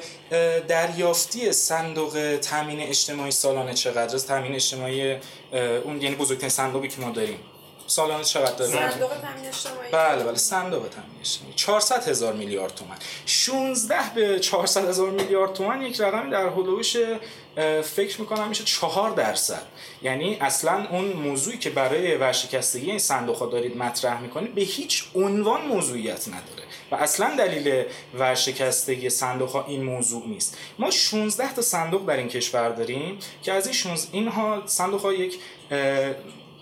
دریافتی 0.68 1.52
صندوق 1.52 2.38
تامین 2.42 2.80
اجتماعی 2.80 3.32
سالانه 3.32 3.74
چقدر 3.74 4.16
است؟ 4.16 4.28
تامین 4.28 4.56
اجتماعی 4.56 5.16
اون 5.84 6.02
یعنی 6.02 6.16
بزرگترین 6.16 6.50
صندوقی 6.50 6.88
که 6.88 7.02
ما 7.02 7.12
داریم. 7.12 7.40
سالانه 7.88 8.24
چقدر 8.24 8.52
داره؟ 8.56 8.72
صندوق 8.72 9.10
تامین 9.10 9.48
اجتماعی. 9.48 9.92
بله 9.92 10.24
بله 10.24 10.38
صندوق 10.38 10.88
تامین 10.88 11.20
اجتماعی. 11.22 11.54
400 11.56 12.08
هزار 12.08 12.34
میلیارد 12.34 12.76
تومن 12.76 12.96
16 13.26 13.96
به 14.16 14.40
400 14.40 14.90
هزار 14.90 15.10
میلیارد 15.10 15.54
تومن 15.54 15.82
یک 15.82 16.02
رقمی 16.02 16.32
در 16.32 16.50
حدودش 16.50 16.98
فکر 17.84 18.22
می‌کنم 18.22 18.48
میشه 18.48 18.64
4 18.64 19.12
درصد. 19.12 19.62
یعنی 20.02 20.38
اصلا 20.42 20.88
اون 20.92 21.06
موضوعی 21.06 21.58
که 21.58 21.70
برای 21.70 22.16
ورشکستگی 22.16 22.90
این 22.90 23.00
صندوق 23.00 23.38
ها 23.38 23.46
دارید 23.46 23.78
مطرح 23.78 24.22
می‌کنید 24.22 24.56
به 24.56 24.62
هیچ 24.62 25.06
عنوان 25.16 25.62
موضوعیت 25.62 26.28
نداره. 26.28 26.64
و 26.92 26.96
اصلا 26.96 27.36
دلیل 27.36 27.86
ورشکستگی 28.20 29.10
صندوق 29.10 29.50
ها 29.50 29.66
این 29.68 29.84
موضوع 29.84 30.28
نیست. 30.28 30.58
ما 30.80 30.92
16 30.92 31.54
تا 31.54 31.62
صندوق 31.62 32.06
در 32.06 32.18
این 32.18 32.28
کشور 32.28 32.70
داریم 32.70 33.20
که 33.44 33.54
از 33.54 33.66
این 33.66 33.74
16 33.74 34.10
اینها 34.12 34.64
صندوق 34.66 35.02
ها 35.02 35.14
یک 35.14 35.40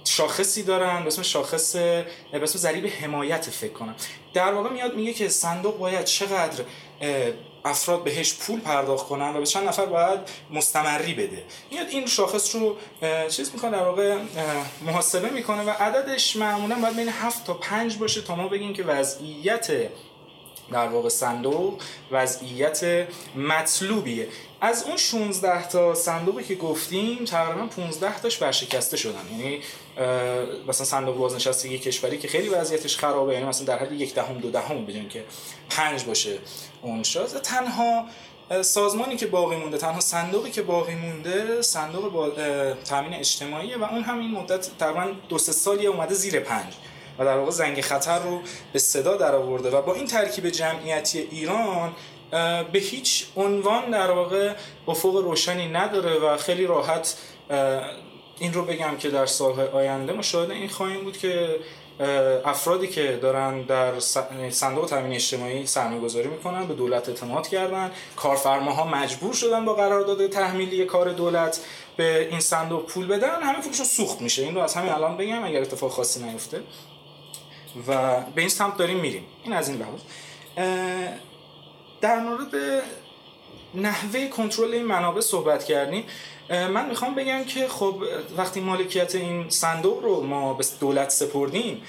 شاخصی 0.03 0.63
دارن 0.63 1.01
به 1.01 1.07
اسم 1.07 1.21
شاخص 1.21 1.75
به 1.75 2.05
اسم 2.33 2.59
ضریب 2.59 2.87
حمایت 2.87 3.49
فکر 3.49 3.73
کنم. 3.73 3.95
در 4.33 4.53
واقع 4.53 4.69
میاد 4.69 4.95
میگه 4.95 5.13
که 5.13 5.29
صندوق 5.29 5.77
باید 5.77 6.05
چقدر 6.05 6.63
افراد 7.65 8.03
بهش 8.03 8.33
پول 8.33 8.59
پرداخت 8.59 9.07
کنن 9.07 9.35
و 9.35 9.39
به 9.39 9.45
چند 9.45 9.67
نفر 9.67 9.85
باید 9.85 10.19
مستمری 10.51 11.13
بده. 11.13 11.43
میاد 11.71 11.87
این 11.89 12.05
شاخص 12.05 12.55
رو 12.55 12.77
چیز 13.29 13.51
می‌کنه 13.53 13.71
در 13.71 13.83
واقع 13.83 14.17
محاسبه 14.81 15.29
می‌کنه 15.29 15.63
و 15.63 15.69
عددش 15.69 16.35
معمولا 16.35 16.75
باید 16.75 16.95
بین 16.95 17.09
7 17.09 17.45
تا 17.45 17.53
5 17.53 17.97
باشه 17.97 18.21
تا 18.21 18.35
ما 18.35 18.47
بگیم 18.47 18.73
که 18.73 18.83
وضعیت 18.83 19.71
در 20.71 20.87
واقع 20.87 21.09
صندوق 21.09 21.81
وضعیت 22.11 23.07
مطلوبیه. 23.35 24.27
از 24.61 24.83
اون 24.83 24.97
16 24.97 25.67
تا 25.67 25.95
صندوقی 25.95 26.43
که 26.43 26.55
گفتیم 26.55 27.25
تقریبا 27.25 27.65
15 27.65 28.19
تاش 28.19 28.41
ورشکسته 28.41 28.97
شدن. 28.97 29.19
یعنی 29.31 29.59
مثلا 30.67 30.85
صندوق 30.85 31.17
بازنشستگی 31.17 31.79
کشوری 31.79 32.17
که 32.17 32.27
خیلی 32.27 32.49
وضعیتش 32.49 32.97
خرابه 32.97 33.33
یعنی 33.33 33.45
مثلا 33.45 33.65
در 33.65 33.79
حد 33.79 33.91
یک 33.91 34.15
دهم 34.15 34.37
دو 34.37 34.51
دهم 34.51 34.85
بدون 34.85 35.09
که 35.09 35.23
پنج 35.69 36.03
باشه 36.03 36.37
اون 36.81 37.03
شاز 37.03 37.33
تنها 37.33 38.05
سازمانی 38.61 39.15
که 39.15 39.27
باقی 39.27 39.55
مونده 39.55 39.77
تنها 39.77 39.99
صندوقی 39.99 40.51
که 40.51 40.61
باقی 40.61 40.95
مونده 40.95 41.61
صندوق 41.61 42.11
با 42.11 42.29
تامین 42.89 43.13
اجتماعی 43.13 43.75
و 43.75 43.83
اون 43.83 44.03
هم 44.03 44.19
این 44.19 44.31
مدت 44.31 44.77
تقریبا 44.77 45.11
دو 45.29 45.37
سه 45.37 45.51
سالی 45.51 45.87
اومده 45.87 46.13
زیر 46.13 46.39
پنج. 46.39 46.73
و 47.19 47.25
در 47.25 47.37
واقع 47.37 47.51
زنگ 47.51 47.81
خطر 47.81 48.19
رو 48.19 48.41
به 48.73 48.79
صدا 48.79 49.17
در 49.17 49.35
آورده 49.35 49.69
و 49.69 49.81
با 49.81 49.93
این 49.93 50.07
ترکیب 50.07 50.49
جمعیتی 50.49 51.19
ایران 51.19 51.93
به 52.71 52.79
هیچ 52.79 53.25
عنوان 53.35 53.89
در 53.89 54.11
واقع 54.11 54.53
افق 54.87 55.15
روشنی 55.15 55.67
نداره 55.67 56.19
و 56.19 56.37
خیلی 56.37 56.65
راحت 56.65 57.17
این 58.39 58.53
رو 58.53 58.65
بگم 58.65 58.97
که 58.97 59.09
در 59.09 59.25
سالهای 59.25 59.67
آینده 59.67 60.13
ما 60.13 60.21
شاهد 60.21 60.51
این 60.51 60.69
خواهیم 60.69 61.03
بود 61.03 61.17
که 61.17 61.59
افرادی 62.45 62.87
که 62.87 63.19
دارن 63.21 63.61
در 63.61 63.99
صندوق 64.49 64.85
تامین 64.85 65.13
اجتماعی 65.13 65.67
سرمایه 65.67 66.01
گذاری 66.01 66.27
می‌کنن 66.27 66.67
به 66.67 66.73
دولت 66.73 67.09
اعتماد 67.09 67.47
کردن. 67.47 67.91
کارفرماها 68.15 68.85
مجبور 68.87 69.33
شدن 69.33 69.65
با 69.65 69.73
قرارداد 69.73 70.27
تحمیلی 70.27 70.85
کار 70.85 71.13
دولت 71.13 71.59
به 71.97 72.27
این 72.31 72.39
صندوق 72.39 72.85
پول 72.85 73.07
بدن. 73.07 73.41
همه 73.41 73.61
پولشون 73.61 73.85
سوخت 73.85 74.21
میشه. 74.21 74.43
این 74.43 74.55
رو 74.55 74.61
از 74.61 74.73
همین 74.73 74.91
الان 74.91 75.17
بگم 75.17 75.43
اگر 75.43 75.61
اتفاق 75.61 75.91
خاصی 75.91 76.23
نیفته. 76.23 76.61
و 77.87 78.21
به 78.21 78.41
این 78.41 78.49
سمت 78.49 78.77
داریم 78.77 78.97
میریم. 78.97 79.23
این 79.43 79.53
از 79.53 79.69
این 79.69 79.77
لحاظ. 79.77 79.99
در 82.01 82.19
مورد 82.19 82.83
نحوه 83.75 84.27
کنترل 84.27 84.73
این 84.73 84.85
منابع 84.85 85.21
صحبت 85.21 85.63
کردیم. 85.63 86.03
من 86.49 86.89
می‌خوام 86.89 87.15
بگم 87.15 87.43
که 87.43 87.67
خب 87.67 88.03
وقتی 88.37 88.59
مالکیت 88.59 89.15
این 89.15 89.49
صندوق 89.49 90.03
رو 90.03 90.23
ما 90.23 90.53
به 90.53 90.65
دولت 90.79 91.09
سپردیم 91.09 91.81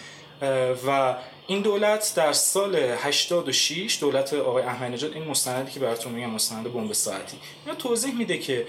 و 0.87 1.16
این 1.47 1.62
دولت 1.62 2.12
در 2.16 2.33
سال 2.33 2.77
86 2.77 3.99
دولت 4.01 4.35
آقای 4.35 4.62
احمدی 4.62 4.92
نژاد 4.92 5.12
این 5.12 5.25
مستندی 5.25 5.73
که 5.73 5.81
براتون 5.81 6.12
میگم 6.12 6.31
مستند 6.31 6.73
بمب 6.73 6.92
ساعتی 6.92 7.37
توضیح 7.79 8.14
میده 8.14 8.38
که 8.38 8.66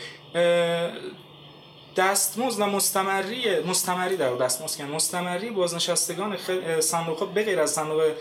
دستمزد 1.96 2.62
و 2.62 2.66
مستمری 2.66 3.60
مستمری 3.60 4.18
در 4.18 4.36
دستمزد 4.36 4.78
که 4.78 4.84
مستمری 4.84 5.50
بازنشستگان 5.50 6.38
صندوق 6.80 7.20
ها 7.20 7.26
بغیر 7.26 7.60
از 7.60 7.72
صندوق 7.72 8.12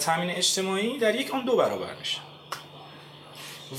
تامین 0.00 0.30
اجتماعی 0.30 0.98
در 0.98 1.14
یک 1.14 1.34
آن 1.34 1.44
دو 1.44 1.56
برابر 1.56 1.94
میشه. 1.98 2.18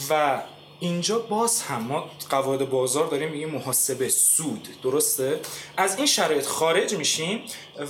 و 0.10 0.42
اینجا 0.80 1.20
باز 1.20 1.62
هم 1.62 1.82
ما 1.82 2.10
قواعد 2.30 2.70
بازار 2.70 3.08
داریم 3.08 3.30
میگیم 3.32 3.50
محاسبه 3.50 4.10
سود. 4.10 4.68
درسته؟ 4.84 5.40
از 5.78 5.98
این 5.98 6.06
شرایط 6.06 6.46
خارج 6.46 6.96
میشیم 6.96 7.44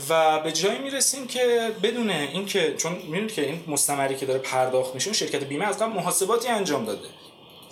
و 0.09 0.39
به 0.39 0.51
جایی 0.51 0.79
می‌رسیم 0.79 1.27
که 1.27 1.71
بدون 1.83 2.09
اینکه 2.09 2.75
چون 2.77 2.93
می‌دونید 2.93 3.33
که 3.33 3.45
این 3.45 3.63
مستمری 3.67 4.15
که 4.15 4.25
داره 4.25 4.39
پرداخت 4.39 4.95
میشه 4.95 5.13
شرکت 5.13 5.43
بیمه 5.43 5.65
از 5.65 5.79
قبل 5.79 5.91
محاسباتی 5.91 6.47
انجام 6.47 6.85
داده. 6.85 7.07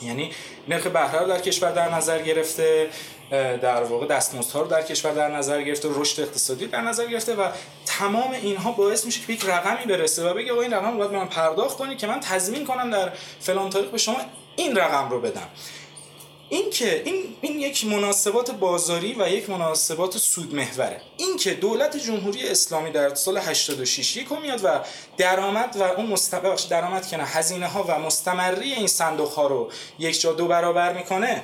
یعنی 0.02 0.32
نرخ 0.68 0.88
بهره 0.88 1.20
رو 1.20 1.28
در 1.28 1.40
کشور 1.40 1.72
در 1.72 1.96
نظر 1.96 2.22
گرفته 2.22 2.90
در 3.62 3.84
واقع 3.84 4.08
دستمزدها 4.08 4.62
رو 4.62 4.68
در 4.68 4.82
کشور 4.82 5.12
در 5.12 5.36
نظر 5.36 5.62
گرفته 5.62 5.90
رشد 5.92 6.22
اقتصادی 6.22 6.68
در 6.68 6.82
نظر 6.82 7.06
گرفته 7.06 7.36
و 7.36 7.48
تمام 7.86 8.32
اینها 8.32 8.72
باعث 8.72 9.06
میشه 9.06 9.22
که 9.28 9.34
یک 9.34 9.46
رقمی 9.46 9.86
برسه 9.86 10.30
و 10.30 10.34
بگه 10.34 10.52
آقا 10.52 10.62
این 10.62 10.74
رقم 10.74 10.92
رو 10.92 10.98
باید 10.98 11.12
من 11.12 11.28
پرداخت 11.28 11.78
کنید 11.78 11.98
که 11.98 12.08
من 12.08 12.20
تضمین 12.20 12.66
کنم 12.66 12.90
در 12.90 13.12
فلان 13.40 13.70
تاریخ 13.70 13.90
به 13.90 13.98
شما 13.98 14.18
این 14.56 14.76
رقم 14.76 15.10
رو 15.10 15.22
بدم. 15.22 15.48
این 16.50 16.70
که 16.70 17.02
این 17.06 17.36
این 17.42 17.60
یک 17.60 17.86
مناسبات 17.86 18.52
بازاری 18.52 19.16
و 19.20 19.30
یک 19.30 19.50
مناسبات 19.50 20.18
سود 20.18 20.56
محوره. 20.56 21.02
این 21.18 21.38
که 21.38 21.54
دولت 21.54 21.98
جمهوری 21.98 22.48
اسلامی 22.48 22.92
در 22.92 23.16
سال 23.16 23.38
86 23.38 24.18
یک 24.18 24.32
میاد 24.32 24.62
و 24.64 24.80
درآمد 25.18 25.76
و 25.76 25.84
اون 25.84 26.06
مستقبل 26.06 26.56
درآمد 26.70 27.08
که 27.08 27.18
نه 27.18 27.24
هزینه 27.24 27.68
ها 27.68 27.84
و 27.84 28.00
مستمری 28.00 28.74
این 28.74 28.88
صندوق 28.88 29.30
ها 29.30 29.48
رو 29.48 29.72
یک 30.00 30.22
جا 30.22 30.34
دو 30.34 30.48
برابر 30.48 30.94
می‌کنه 30.94 31.44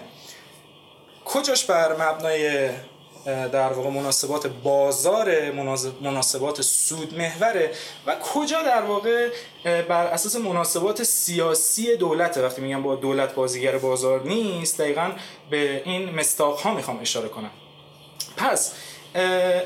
کجاش 1.25 1.65
بر 1.65 1.93
مبنای 1.93 2.69
در 3.25 3.73
واقع 3.73 3.89
مناسبات 3.89 4.47
بازار 4.47 5.51
مناسبات 6.01 6.61
سود 6.61 7.17
محوره 7.17 7.71
و 8.05 8.15
کجا 8.15 8.61
در 8.61 8.81
واقع 8.81 9.29
بر 9.63 10.07
اساس 10.07 10.35
مناسبات 10.35 11.03
سیاسی 11.03 11.95
دولت 11.95 12.37
وقتی 12.37 12.61
میگم 12.61 12.83
با 12.83 12.95
دولت 12.95 13.35
بازیگر 13.35 13.77
بازار 13.77 14.23
نیست 14.23 14.81
دقیقا 14.81 15.11
به 15.49 15.81
این 15.85 16.09
مستاق 16.09 16.59
ها 16.59 16.73
می‌خوام 16.73 16.99
اشاره 16.99 17.29
کنم. 17.29 17.51
پس 18.37 18.73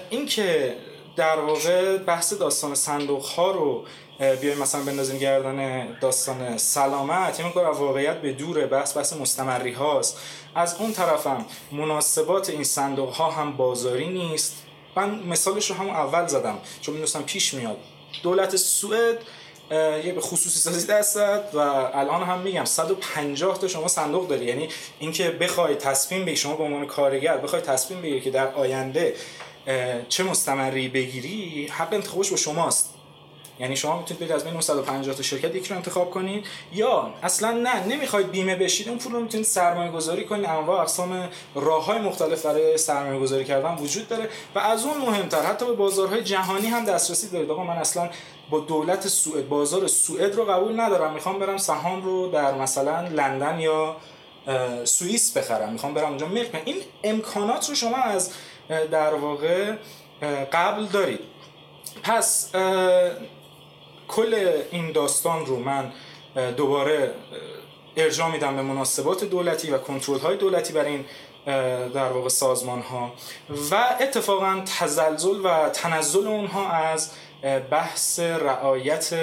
اینکه 0.09 0.75
در 1.15 1.39
واقع 1.39 1.97
بحث 1.97 2.33
داستان 2.33 2.75
صندوق 2.75 3.25
ها 3.25 3.51
رو 3.51 3.85
بیایم 4.19 4.57
مثلا 4.57 4.81
بندازیم 4.81 5.17
گردن 5.17 5.87
داستان 6.01 6.57
سلامت. 6.57 7.39
این 7.39 7.51
کار 7.51 7.65
واقعیت 7.65 8.21
به 8.21 8.33
دوره 8.33 8.67
بحث 8.67 8.97
بحث 8.97 9.13
مستمری 9.13 9.71
هاست. 9.71 10.17
از 10.55 10.75
اون 10.79 10.93
طرفم 10.93 11.45
مناسبات 11.71 12.49
این 12.49 12.63
صندوق 12.63 13.09
ها 13.09 13.31
هم 13.31 13.57
بازاری 13.57 14.07
نیست. 14.07 14.55
من 14.95 15.19
مثالش 15.19 15.69
رو 15.69 15.75
همون 15.75 15.95
اول 15.95 16.27
زدم 16.27 16.57
چون 16.81 16.93
می‌دونستم 16.93 17.21
پیش 17.21 17.53
میاد. 17.53 17.77
دولت 18.23 18.55
سوئد 18.55 19.17
یه 20.05 20.13
به 20.15 20.21
خصوصی 20.21 20.59
سازی 20.59 20.87
دستت 20.87 21.43
و 21.53 21.57
الان 21.93 22.23
هم 22.23 22.39
میگم 22.39 22.65
150 22.65 23.59
تا 23.59 23.67
شما 23.67 23.87
صندوق 23.87 24.27
داری. 24.27 24.45
یعنی 24.45 24.69
اینکه 24.99 25.29
بخوای 25.29 25.75
تصمیم 25.75 26.21
بگیری 26.21 26.37
شما 26.37 26.55
به 26.55 26.63
عنوان 26.63 26.85
کارگر 26.85 27.37
بخوای 27.37 27.61
تصمیم 27.61 28.01
بگیری 28.01 28.21
که 28.21 28.31
در 28.31 28.53
آینده 28.53 29.15
چه 30.09 30.23
مستمری 30.23 30.87
بگیری 30.87 31.67
حق 31.67 31.93
انتخابش 31.93 32.29
با 32.29 32.37
شماست. 32.37 32.93
یعنی 33.59 33.75
شما 33.75 33.97
می‌تونید 33.97 34.19
برید 34.19 34.31
از 34.31 34.43
بین 34.43 34.61
150 34.61 35.15
تا 35.15 35.23
شرکت 35.23 35.55
یکی 35.55 35.69
رو 35.69 35.75
انتخاب 35.75 36.11
کنید 36.11 36.45
یا 36.73 37.13
اصلا 37.23 37.51
نه 37.51 37.87
نمی‌خواید 37.87 38.31
بیمه 38.31 38.55
بشید 38.55 38.89
اون 38.89 38.97
پول 38.97 39.13
رو 39.13 39.19
می‌تونید 39.19 39.45
سرمایه 39.45 39.91
گذاری 39.91 40.25
کنید 40.25 40.45
انواع 40.45 40.81
اقسام 40.81 41.29
راه 41.55 41.85
های 41.85 41.99
مختلف 41.99 42.45
برای 42.45 42.77
سرمایه 42.77 43.19
گذاری 43.19 43.45
کردن 43.45 43.75
وجود 43.75 44.07
داره. 44.07 44.29
و 44.55 44.59
از 44.59 44.85
اون 44.85 44.97
مهمتر 44.97 45.41
حتی 45.41 45.65
به 45.65 45.73
بازارهای 45.73 46.23
جهانی 46.23 46.67
هم 46.67 46.85
دسترسی 46.85 47.29
دارید. 47.29 47.51
آقا 47.51 47.63
من 47.63 47.77
اصلا 47.77 48.09
با 48.49 48.59
دولت 48.59 49.07
سوئد 49.07 49.49
بازار 49.49 49.87
سوئد 49.87 50.35
رو 50.35 50.45
قبول 50.45 50.79
ندارم. 50.79 51.13
می‌خوام 51.13 51.39
برم 51.39 51.57
سهام 51.57 52.01
رو 52.01 52.31
در 52.31 52.53
مثلا 52.53 53.07
لندن 53.07 53.59
یا 53.59 53.95
سوئیس 54.83 55.37
بخرم. 55.37 55.73
می‌خوام 55.73 55.93
برم 55.93 56.09
اونجا 56.09 56.25
ملک 56.25 56.61
این 56.65 56.75
امکانات 57.03 57.69
رو 57.69 57.75
شما 57.75 57.97
از 57.97 58.31
در 58.91 59.13
واقع 59.13 59.73
قبل 60.53 60.85
دارید. 60.85 61.19
پس 62.03 62.51
کل 64.09 64.61
این 64.71 64.91
داستان 64.91 65.45
رو 65.45 65.59
من 65.59 65.91
دوباره 66.57 67.13
ارجاع 67.97 68.31
میدم 68.31 68.55
به 68.55 68.61
مناسبات 68.61 69.23
دولتی 69.23 69.71
و 69.71 69.77
کنترل 69.77 70.19
های 70.19 70.37
دولتی 70.37 70.73
بر 70.73 70.85
این 70.85 71.05
در 71.93 72.11
واقع 72.11 72.29
سازمان 72.29 72.81
ها 72.81 73.13
و 73.71 73.97
اتفاقا 74.01 74.61
تزلزل 74.79 75.45
و 75.45 75.69
تنزل 75.69 76.27
اونها 76.27 76.69
از 76.69 77.11
بحث 77.71 78.19
رعایت 78.19 79.13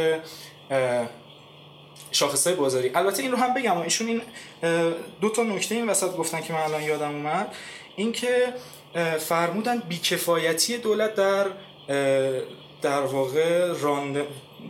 شاخص 2.11 2.49
بازاری. 2.49 2.90
البته 2.94 3.22
این 3.22 3.33
رو 3.33 3.38
هم 3.38 3.55
بگم 3.55 3.81
ایشون 3.81 4.07
این 4.07 4.22
دو 5.20 5.29
تا 5.29 5.42
نکته 5.42 5.75
این 5.75 5.90
وسط 5.90 6.16
گفتن 6.16 6.40
که 6.40 6.53
من 6.53 6.61
الان 6.61 6.83
یادم 6.83 7.14
اومد. 7.14 7.55
اینکه 7.96 8.55
فرمودن 9.18 9.79
بیکفایتی 9.79 10.79
دولت 10.79 11.14
در 11.14 11.46
در 12.83 13.01
واقع 13.01 13.72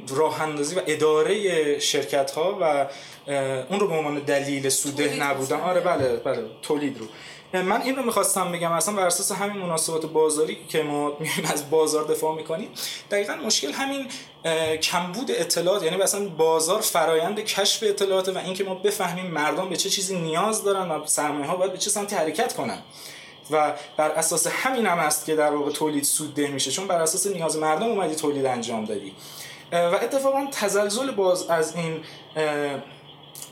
راه 0.08 0.42
اندازی 0.42 0.74
و 0.74 0.80
اداره 0.86 1.78
شرکت 1.78 2.30
ها 2.30 2.58
و 2.60 2.86
اون 3.70 3.80
رو 3.80 3.88
به 3.88 3.94
عنوان 3.94 4.18
دلیل 4.18 4.68
سوده 4.68 5.16
نبودن 5.20 5.60
آره 5.60 5.80
بله 5.80 6.16
بله 6.16 6.42
تولید 6.62 6.98
رو. 6.98 7.06
من 7.62 7.82
این 7.82 7.96
رو 7.96 8.02
می‌خواستم 8.02 8.52
بگم 8.52 8.72
اصلا 8.72 8.94
بر 8.94 9.06
اساس 9.06 9.32
همین 9.32 9.56
مناسبات 9.56 10.06
بازاری 10.06 10.58
که 10.68 10.82
ما 10.82 11.16
میایم 11.20 11.44
از 11.52 11.70
بازار 11.70 12.04
دفاع 12.04 12.36
می‌کنیم 12.36 12.68
دقیقا 13.10 13.34
مشکل 13.34 13.72
همین 13.72 14.06
کمبود 14.78 15.30
اطلاعات 15.30 15.82
یعنی 15.82 15.96
مثلا 15.96 16.28
بازار 16.28 16.80
فرایند 16.80 17.40
کشف 17.40 17.82
اطلاعات 17.86 18.28
و 18.28 18.38
اینکه 18.38 18.64
ما 18.64 18.74
بفهمیم 18.74 19.26
مردم 19.26 19.68
به 19.68 19.76
چه 19.76 19.90
چیزی 19.90 20.18
نیاز 20.18 20.64
دارن 20.64 20.90
و 20.90 21.06
سرمایه 21.06 21.46
ها 21.46 21.56
باید 21.56 21.72
به 21.72 21.78
چه 21.78 21.90
سمتی 21.90 22.16
حرکت 22.16 22.54
کنن. 22.54 22.78
و 23.50 23.74
بر 23.96 24.10
اساس 24.10 24.46
همین 24.46 24.86
هم 24.86 24.98
است 24.98 25.26
که 25.26 25.36
در 25.36 25.54
واقع 25.54 25.70
تولید 25.70 26.04
سودده 26.04 26.46
میشه. 26.48 26.70
چون 26.70 26.86
بر 26.86 27.02
اساس 27.02 27.26
نیاز 27.26 27.56
مردم 27.56 27.86
اومدی 27.86 28.14
تولید 28.14 28.46
انجام 28.46 28.84
دادی. 28.84 29.12
و 29.72 29.98
اتفاقا 30.02 30.46
تزلزل 30.52 31.10
باز 31.10 31.50
از 31.50 31.76
این 31.76 32.00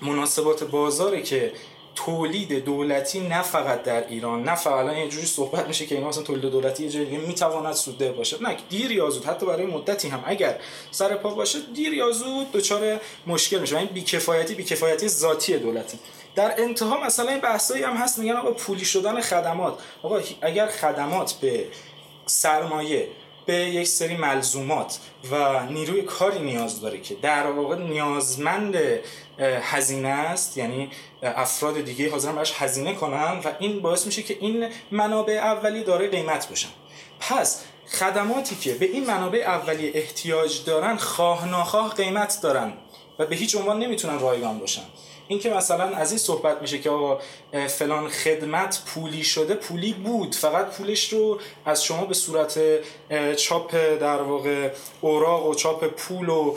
مناسبات 0.03 0.65
بازاره 0.65 1.23
که 1.23 1.53
تولید 1.95 2.65
دولتی 2.65 3.21
نه 3.21 3.43
فقط 3.43 3.83
در 3.83 4.09
ایران 4.09 4.43
نه 4.43 4.55
فقط 4.55 4.73
الان 4.73 4.97
یه 4.97 5.09
جوری 5.09 5.27
صحبت 5.27 5.67
میشه 5.69 5.87
که 5.87 5.95
اینا 5.95 6.09
مثلا 6.09 6.23
تولید 6.23 6.53
دولتی 6.53 6.85
یه 6.85 7.05
دیگه 7.05 7.19
می‌تواند 7.19 7.75
سوده 7.75 8.13
باشه. 8.13 8.43
نه 8.43 8.57
دیر 8.69 8.91
یا 8.91 9.11
زود 9.11 9.25
حتی 9.25 9.47
برای 9.47 9.67
مدتی 9.67 10.09
هم. 10.09 10.23
اگر 10.27 10.59
سر 10.91 11.15
پا 11.15 11.31
باشه 11.35 11.59
دیر 11.75 11.95
یا 11.95 12.11
زود 12.11 12.53
دچار 12.53 13.01
مشکل 13.27 13.59
میشه. 13.59 13.79
این 13.79 13.87
بیکفایتی 13.87 14.55
بیکفایتی 14.55 15.09
ذاتی 15.09 15.59
دولتی. 15.59 15.99
در 16.35 16.55
انتها 16.59 17.05
مثلا 17.05 17.31
این 17.31 17.41
بحثایی 17.41 17.83
هم 17.83 17.97
هست 17.97 18.19
میگن 18.19 18.33
آقا 18.37 18.51
پولی 18.51 18.85
شدن 18.85 19.21
خدمات. 19.21 19.79
آقا 20.03 20.21
اگر 20.41 20.67
خدمات 20.67 21.33
به 21.33 21.67
سرمایه 22.27 23.09
به 23.47 23.55
یک 23.55 23.89
سری 23.89 24.17
ملزومات 24.17 24.99
و 25.31 25.67
نیروی 25.67 26.03
کاری 26.03 26.39
نیاز 26.39 26.81
داره 26.81 27.01
که 27.01 27.15
در 27.15 27.47
واقع 27.47 27.77
نیازمند 27.77 28.77
هزینه 29.39 30.09
است. 30.09 30.59
یعنی 30.59 30.91
افراد 31.23 31.81
دیگه 31.81 32.11
حاضرن 32.11 32.35
براش 32.35 32.53
هزینه 32.63 32.95
کنن 32.95 33.41
و 33.45 33.53
این 33.59 33.81
باعث 33.81 34.07
میشه 34.07 34.23
که 34.23 34.37
این 34.41 34.69
منابع 34.91 35.33
اولی 35.33 35.85
داره 35.85 36.09
قیمت 36.09 36.49
بشن. 36.49 36.69
پس 37.21 37.65
خدماتی 37.99 38.57
که 38.57 38.75
به 38.75 38.87
این 38.87 39.07
منابع 39.07 39.39
اولیه 39.39 39.91
احتیاج 39.95 40.65
دارن 40.65 40.97
خواه 40.97 41.49
ناخواه 41.49 41.95
قیمت 41.95 42.39
دارن 42.43 42.73
و 43.19 43.27
به 43.27 43.37
هیچ 43.37 43.57
عنوان 43.57 43.79
نمی‌تونن 43.79 44.19
رایگان 44.19 44.59
باشن. 44.59 44.83
اینکه 45.29 45.51
مثلا 45.51 45.85
از 45.85 46.11
این 46.11 46.19
صحبت 46.19 46.63
میشه 46.63 46.79
که 46.79 46.91
آقا 46.91 47.19
فلان 47.67 48.09
خدمت 48.09 48.83
پولی 48.87 49.25
شده 49.25 49.55
پولی 49.55 49.93
بود 49.93 50.35
فقط 50.35 50.67
پولش 50.67 51.13
رو 51.13 51.39
از 51.67 51.85
شما 51.85 52.05
به 52.05 52.15
صورت 52.15 52.59
چاپ 53.37 53.75
در 54.01 54.23
واقع 54.23 54.71
اوراق 55.01 55.47
و 55.47 55.55
چاپ 55.55 55.85
پول 55.87 56.29
و 56.29 56.55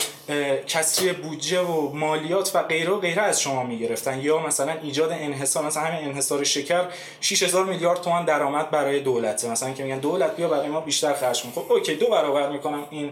کسری 0.66 1.12
بودجه 1.12 1.60
و 1.60 1.92
مالیات 1.92 2.50
و 2.54 2.62
غیره 2.62 2.90
و 2.90 3.00
غیره 3.00 3.22
از 3.22 3.40
شما 3.40 3.62
می‌گرفتن. 3.62 4.20
یا 4.20 4.38
مثلا 4.38 4.72
ایجاد 4.82 5.12
انحصار 5.12 5.64
مثلا 5.64 5.82
همین 5.82 6.08
انحصار 6.08 6.44
شکر 6.44 6.84
6000 7.20 7.64
میلیارد 7.64 8.02
تومان 8.02 8.24
درآمد 8.24 8.70
برای 8.70 9.00
دولته. 9.00 9.50
مثلا 9.50 9.72
که 9.72 9.82
میگن 9.82 9.98
دولت 9.98 10.36
بیا 10.36 10.48
برای 10.48 10.68
ما 10.68 10.80
بیشتر 10.80 11.14
خرج 11.14 11.42
کن. 11.42 11.50
خب 11.50 11.72
اوکی 11.72 11.94
دو 11.94 12.06
برابر 12.06 12.48
می‌کنم 12.48 12.84
این 12.90 13.10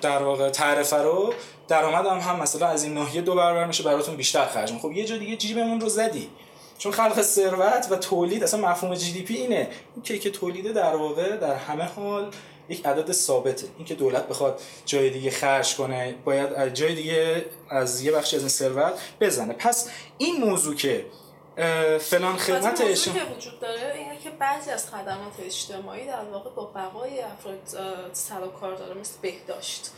در 0.00 0.22
واقع 0.22 0.50
تعرفه 0.50 0.96
رو. 0.96 1.34
درآمدم 1.72 2.18
هم 2.18 2.42
مثلا 2.42 2.66
از 2.66 2.84
این 2.84 2.94
ناحیه 2.94 3.22
دو 3.22 3.34
برابر 3.34 3.66
میشه 3.66 3.82
براتون 3.82 4.16
بیشتر 4.16 4.46
خرج 4.46 4.72
خب 4.72 4.92
یه 4.92 5.04
جا 5.04 5.16
دیگه 5.16 5.36
جیبمون 5.36 5.80
رو 5.80 5.88
زدی. 5.88 6.30
چون 6.78 6.92
خلق 6.92 7.22
ثروت 7.22 7.88
و 7.90 7.96
تولید 7.96 8.42
اصلا 8.42 8.68
مفهوم 8.68 8.94
جی 8.94 9.12
دی 9.12 9.22
پی 9.22 9.34
اینه. 9.34 9.68
این 9.94 10.20
که 10.20 10.30
تولیده 10.30 10.72
در 10.72 10.96
واقع 10.96 11.36
در 11.36 11.54
همه 11.54 11.84
حال 11.84 12.30
یک 12.68 12.86
عدد 12.86 13.12
ثابته. 13.12 13.66
اینکه 13.76 13.94
دولت 13.94 14.28
بخواد 14.28 14.60
جای 14.86 15.10
دیگه 15.10 15.30
خرج 15.30 15.76
کنه 15.76 16.14
باید 16.24 16.74
جای 16.74 16.94
دیگه 16.94 17.44
از 17.70 18.02
یه 18.02 18.12
بخشی 18.12 18.36
از 18.36 18.42
این 18.42 18.48
ثروت 18.48 18.92
بزنه. 19.20 19.52
پس 19.52 19.88
این 20.18 20.44
موضوع 20.44 20.74
که 20.74 21.06
فلان 22.00 22.36
خدمت 22.36 22.80
اجتماعی 22.80 23.20
که 23.20 23.34
وجود 23.36 23.60
داره 23.60 23.94
اینه 23.94 24.18
که 24.18 24.30
بعضی 24.30 24.70
از 24.70 24.88
خدمات 24.88 25.32
اجتماعی 25.46 26.06
در 26.06 26.24
واقع 26.32 26.50
با 26.50 26.64
بقای 26.64 27.20
افراد 27.20 27.60
سر 28.12 28.40
و 28.40 28.46
کار 28.60 28.74
داره 28.74 28.94
مثل 28.94 29.14
بهداشت. 29.22 29.90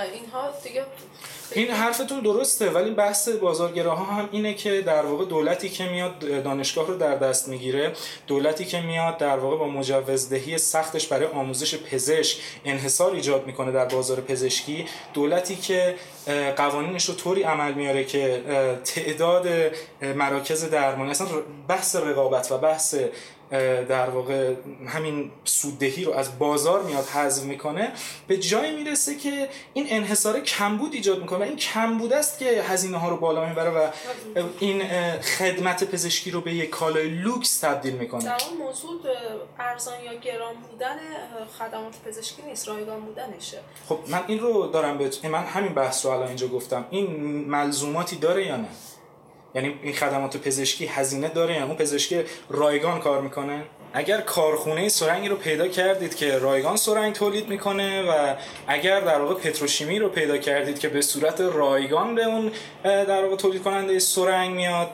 اینها 0.00 0.50
دیگه 0.62 0.84
این 1.52 1.70
حرفتون 1.70 2.20
درسته 2.20 2.70
ولی 2.70 2.90
بحث 2.90 3.28
بازارگراها 3.28 4.04
هم 4.04 4.28
اینه 4.32 4.54
که 4.54 4.80
در 4.82 5.06
واقع 5.06 5.24
دولتی 5.24 5.68
که 5.68 5.88
میاد 5.88 6.42
دانشگاه 6.42 6.86
رو 6.86 6.96
در 6.96 7.14
دست 7.14 7.48
می‌گیره 7.48 7.92
دولتی 8.26 8.64
که 8.64 8.80
میاد 8.80 9.18
در 9.18 9.38
واقع 9.38 9.56
با 9.56 9.68
مجوزدهی 9.68 10.58
سختش 10.58 11.06
برای 11.06 11.26
آموزش 11.26 11.78
پزشک 11.78 12.38
انحصار 12.64 13.14
ایجاد 13.14 13.46
می‌کنه 13.46 13.72
در 13.72 13.84
بازار 13.84 14.20
پزشکی. 14.20 14.86
دولتی 15.14 15.56
که 15.56 15.94
قوانینش 16.56 17.04
رو 17.04 17.14
طوری 17.14 17.42
عمل 17.42 17.74
میاره 17.74 18.04
که 18.04 18.42
تعداد 18.84 19.48
مراکز 20.16 20.70
درمانی 20.70 21.10
اصلا 21.10 21.26
بحث 21.68 21.96
رقابت 21.96 22.52
و 22.52 22.58
بحث 22.58 22.94
در 23.88 24.10
واقع 24.10 24.54
همین 24.86 25.30
سوددهی 25.44 26.04
رو 26.04 26.12
از 26.12 26.38
بازار 26.38 26.82
میاد 26.82 27.04
حذف 27.04 27.42
می‌کنه 27.42 27.92
به 28.26 28.36
جایی 28.36 28.76
می‌رسه 28.76 29.14
که 29.14 29.48
این 29.74 29.86
انحصار 29.88 30.40
کمبود 30.40 30.94
ایجاد 30.94 31.20
می‌کنه 31.20 31.44
این 31.44 31.56
کمبود 31.56 32.12
است 32.12 32.38
که 32.38 32.62
هزینه 32.62 32.98
ها 32.98 33.08
رو 33.08 33.16
بالا 33.16 33.48
می‌بره 33.48 33.70
و 33.70 33.88
این 34.58 34.82
خدمت 35.20 35.84
پزشکی 35.84 36.30
رو 36.30 36.40
به 36.40 36.54
یک 36.54 36.70
کالای 36.70 37.08
لوکس 37.08 37.58
تبدیل 37.58 37.94
می‌کنه. 37.94 38.24
در 38.24 38.38
اون 38.50 38.66
موضوع 38.66 39.00
ارزان 39.58 40.00
یا 40.00 40.14
گران 40.14 40.54
بودن 40.70 40.96
خدمات 41.58 41.94
پزشکی 42.06 42.42
نیست 42.42 42.68
رایگان 42.68 43.00
بودنشه. 43.00 43.58
خب 43.88 43.98
من 44.08 44.24
این 44.26 44.38
رو 44.38 44.66
دارم 44.66 44.98
به 44.98 45.10
من 45.28 45.44
همین 45.44 45.74
بحث 45.74 46.06
رو 46.06 46.12
الان 46.12 46.28
اینجا 46.28 46.48
گفتم. 46.48 46.84
این 46.90 47.06
ملزوماتی 47.48 48.16
داره 48.16 48.46
یا 48.46 48.56
نه؟ 48.56 48.68
یعنی 49.54 49.74
این 49.82 49.92
خدمات 49.92 50.36
پزشکی 50.36 50.86
هزینه 50.86 51.28
داره 51.28 51.52
یعنی 51.52 51.66
اون 51.66 51.76
پزشکی 51.76 52.20
رایگان 52.48 53.00
کار 53.00 53.20
می‌کنه؟ 53.20 53.62
اگر 53.92 54.20
کارخونه 54.20 54.88
سرنگی 54.88 55.28
رو 55.28 55.36
پیدا 55.36 55.68
کردید 55.68 56.14
که 56.14 56.38
رایگان 56.38 56.76
سرنگ 56.76 57.14
تولید 57.14 57.48
می‌کنه 57.48 58.02
و 58.02 58.34
اگر 58.66 59.00
در 59.00 59.20
واقع 59.20 59.34
پتروشیمی 59.34 59.98
رو 59.98 60.08
پیدا 60.08 60.38
کردید 60.38 60.78
که 60.78 60.88
به 60.88 61.02
صورت 61.02 61.40
رایگان 61.40 62.14
به 62.14 62.24
اون 62.24 62.52
در 62.84 63.24
واقع 63.24 63.36
تولید 63.36 63.62
کننده 63.62 63.98
سرنگ 63.98 64.54
میاد 64.54 64.90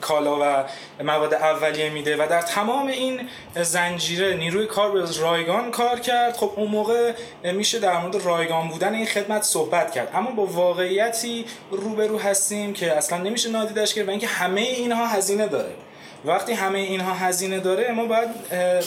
کالا 0.00 0.38
و 0.40 0.64
مواد 1.04 1.34
اولیه 1.34 1.90
میده 1.90 2.24
و 2.24 2.26
در 2.30 2.42
تمام 2.42 2.86
این 2.86 3.28
زنجیره 3.62 4.36
نیروی 4.36 4.66
کار 4.66 4.90
به 4.90 5.04
رایگان 5.20 5.70
کار 5.70 6.00
کرد. 6.00 6.36
خب 6.36 6.52
اون 6.56 6.70
موقع 6.70 7.12
میشه 7.44 7.78
در 7.78 7.98
مورد 7.98 8.24
رایگان 8.24 8.68
بودن 8.68 8.94
این 8.94 9.06
خدمت 9.06 9.42
صحبت 9.42 9.92
کرد. 9.92 10.10
اما 10.14 10.30
با 10.30 10.46
واقعیتی 10.46 11.44
روبرو 11.70 12.18
هستیم 12.18 12.72
که 12.72 12.92
اصلا 12.96 13.18
نمیشه 13.18 13.50
نادیدش 13.50 13.94
کرد 13.94 14.08
و 14.08 14.10
اینکه 14.10 14.26
همه 14.26 14.60
اینها 14.60 15.06
هزینه 15.06 15.46
داره. 15.46 15.74
وقتی 16.24 16.52
همه 16.52 16.78
اینها 16.78 17.14
هزینه 17.14 17.60
داره 17.60 17.92
ما 17.92 18.04
باید 18.04 18.28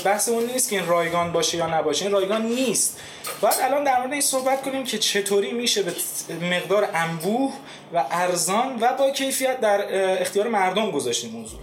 بحث 0.04 0.30
اون 0.30 0.46
نیست 0.46 0.70
که 0.70 0.76
این 0.76 0.88
رایگان 0.88 1.32
باشه 1.32 1.58
یا 1.58 1.80
نباشه 1.80 2.06
این 2.06 2.14
رایگان 2.14 2.46
نیست. 2.46 3.00
باید 3.42 3.56
الان 3.62 3.84
در 3.84 4.00
مورد 4.00 4.12
این 4.12 4.22
صحبت 4.22 4.62
کنیم 4.62 4.84
که 4.84 4.98
چطوری 4.98 5.52
میشه 5.52 5.84
به 5.84 5.94
مقدار 6.46 6.90
انبوه 6.94 7.54
و 7.94 8.04
ارزان 8.12 8.78
و 8.82 8.94
با 8.94 9.12
کیفیت 9.12 9.60
در 9.60 9.86
اختیار 10.22 10.48
مردم 10.48 10.92
گذاشت 10.92 11.26
موضوع. 11.26 11.60